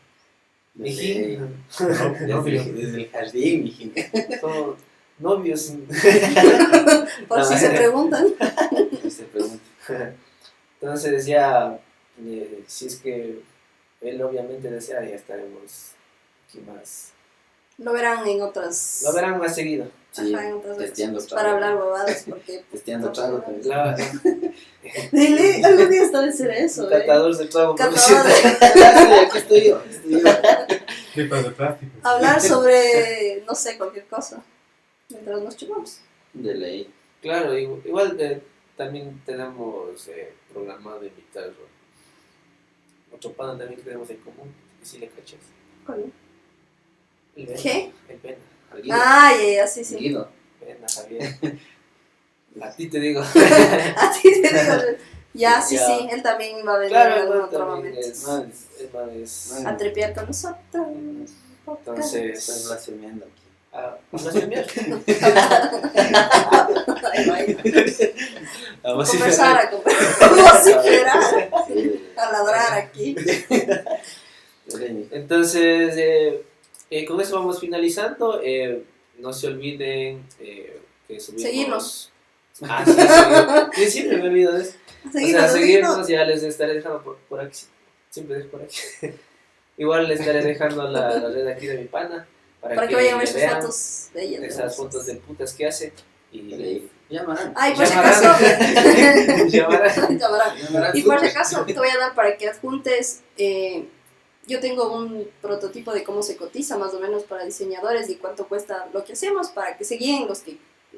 [0.76, 3.94] Desde, mijín, desde, novio, desde el jardín, mijín.
[4.40, 4.76] somos
[5.18, 5.74] novios.
[7.28, 8.28] Por No, si se preguntan.
[9.10, 10.14] Se pregunta.
[10.82, 11.80] Entonces ya,
[12.24, 13.42] eh, si es que
[14.02, 15.92] él obviamente desea, ya estaremos
[16.48, 17.12] aquí más.
[17.80, 19.02] Lo verán en otras.
[19.04, 19.88] Lo verán más seguido.
[20.12, 21.34] Sí, Ajá, en otras testeando veces.
[21.34, 22.64] Para hablar huevadas, porque.
[22.72, 23.40] Testeando trago.
[23.40, 23.68] también.
[23.70, 23.96] La,
[25.12, 27.00] Dile, algún día está de ser eso, un ¿eh?
[27.00, 29.82] catador de trago Catador de- aquí estoy yo.
[29.90, 30.30] estoy yo.
[31.14, 31.92] Tipos de plástico.
[32.04, 34.42] hablar sobre, no sé, cualquier cosa.
[35.10, 36.00] Mientras nos chupamos.
[36.34, 36.92] De ley.
[37.22, 38.42] Claro, igu- igual eh,
[38.76, 41.51] también tenemos eh, programado invitar
[43.14, 45.39] otro pana también que tenemos en común, que sí le cachas.
[45.86, 46.12] ¿Cuál?
[47.36, 47.91] El Vena, ¿Qué?
[48.10, 48.38] El Vena,
[48.82, 48.95] Guido.
[48.99, 49.95] Ah, ya, ya, sí, sí.
[49.95, 50.30] Guido.
[50.60, 51.36] Vena, Javier.
[52.62, 53.22] A ti te digo.
[53.97, 54.97] A ti te digo.
[55.34, 55.86] Ya, sí, Ya.
[55.86, 56.08] sí.
[56.10, 57.99] Él también va a venir Claro, en algún otro momento.
[57.99, 58.26] es, es-
[59.53, 59.68] Man.
[59.68, 60.88] A trepear con nosotros.
[61.68, 63.47] Entonces, Estás blasfemiando aquí.
[64.12, 64.66] blasfemiar.
[67.14, 67.58] Ay, vaya.
[68.84, 69.70] A vociferar.
[69.72, 72.02] Conversar, a vociferar, Sí.
[72.18, 73.16] A ladrar aquí.
[75.12, 76.44] Entonces, eh,
[76.90, 78.42] eh, con eso vamos finalizando.
[78.44, 78.84] Eh,
[79.20, 81.42] no se olviden eh, que subimos.
[81.44, 82.12] Seguirnos.
[82.64, 84.74] Ah, sí, seguir- sí, siempre me olvido de eso.
[85.06, 87.60] o sea, seguirnos, ya les estaré dejando por, por aquí.
[88.10, 88.78] Siempre dejo por aquí.
[89.78, 92.28] Igual les estaré dejando la, la red aquí de mi pana.
[92.68, 94.45] Para, Para que vayan a ver le sus fotos de ella.
[94.45, 95.93] Esas fotos de putas que hace.
[96.32, 96.91] Y ley.
[97.09, 97.53] Llamarán.
[97.55, 98.24] Ay, por si acaso.
[99.47, 100.20] Llamarán.
[100.20, 100.57] Llamarán.
[100.57, 100.97] Llamarán.
[100.97, 103.22] Y por si acaso te voy a dar para que adjuntes.
[103.38, 103.88] eh,
[104.47, 108.47] yo tengo un prototipo de cómo se cotiza más o menos para diseñadores y cuánto
[108.47, 110.57] cuesta lo que hacemos para que se guíen los que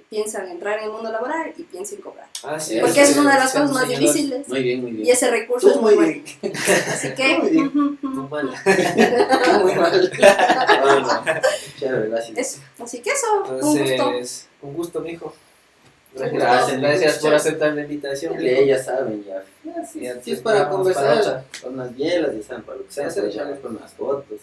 [0.09, 2.27] piensan entrar en el mundo laboral y piensen cobrar.
[2.43, 5.07] Ah, sí, Porque es una de las cosas más difíciles Muy bien, muy bien.
[5.07, 6.05] y ese recurso es Tú muy muy
[6.41, 6.53] bueno.
[6.93, 7.37] Así que.
[7.41, 7.67] Muy bien.
[7.67, 8.27] ujú.
[8.29, 8.53] mal.
[9.63, 10.11] Muy mal.
[10.81, 11.21] Bueno,
[11.77, 12.37] chévere, gracias.
[12.37, 12.59] Eso.
[12.83, 14.11] Así que eso, un gusto.
[14.61, 15.33] Un gusto, mijo.
[16.13, 18.35] Gracias, Gracias, gracias por aceptar la invitación.
[18.35, 19.43] De ley, ya saben, ya.
[19.85, 21.45] Sí, Si sí, es para conversar para otra.
[21.61, 24.39] con unas bielas, ya saben, para lo que aprovechamos con unas fotos.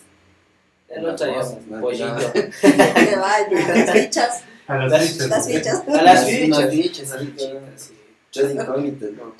[0.88, 1.26] El ya,
[1.68, 2.32] man, pollito.
[2.32, 2.50] Que
[3.16, 5.28] vaya, las fichas, A las Las- fichas.
[5.28, 5.82] las fichas.
[5.88, 6.70] A las fichas.
[6.70, 7.92] fichas, sí, fichitas, sí.
[8.32, 9.34] Tres incógnitas, ¿no?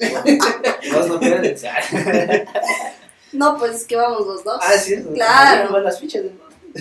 [0.97, 1.63] Vos no pierdes.
[3.33, 4.59] No, pues que vamos los dos.
[4.63, 5.13] Ah, sí, eso.
[5.13, 5.71] Claro.
[5.73, 6.39] Van las fichas del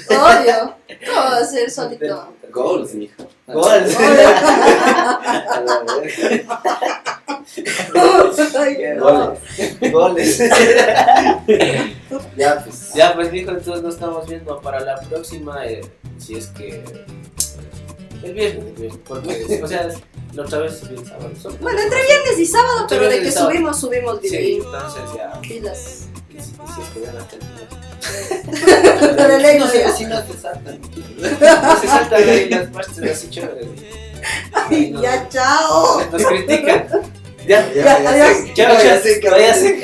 [0.08, 0.76] Obvio.
[1.06, 2.34] ¿Cómo va a ser solito?
[2.52, 3.28] Goals, mijo.
[3.48, 3.54] No.
[3.60, 3.98] Goles.
[9.92, 10.40] Goles.
[12.38, 12.94] Ya, pues.
[12.94, 15.66] Ya, pues, mijo, entonces nos estamos viendo para la próxima.
[15.66, 15.82] eh,
[16.18, 16.84] si es que.
[18.26, 19.00] El viernes, el viernes.
[19.08, 19.88] Porque, o sea,
[20.34, 21.30] la otra vez subí el sábado.
[21.42, 23.52] solo- Bueno, entre viernes y sábado, Entre pero de viernes que y sábado.
[23.52, 24.64] subimos, subimos Sí, video.
[24.66, 25.42] entonces ya.
[25.42, 26.02] Pilas.
[26.30, 27.66] Y si, y si es que van a terminar.
[29.30, 30.80] De ley, No no sé, si no te saltan.
[31.20, 33.68] No se saltan ahí las partes así chéveres.
[34.54, 36.02] Ay, Ya, chao.
[36.12, 36.88] Nos critican.
[37.48, 38.54] Ya, Ya, adiós.
[38.56, 39.02] Chao, Ya chao.
[39.04, 39.82] sé que Váyase.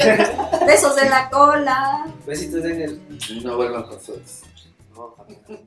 [0.65, 2.05] Besos en la cola.
[2.25, 3.01] Besitos en el.
[3.43, 4.41] No vuelvan con nosotros.
[4.95, 5.59] No, jamás.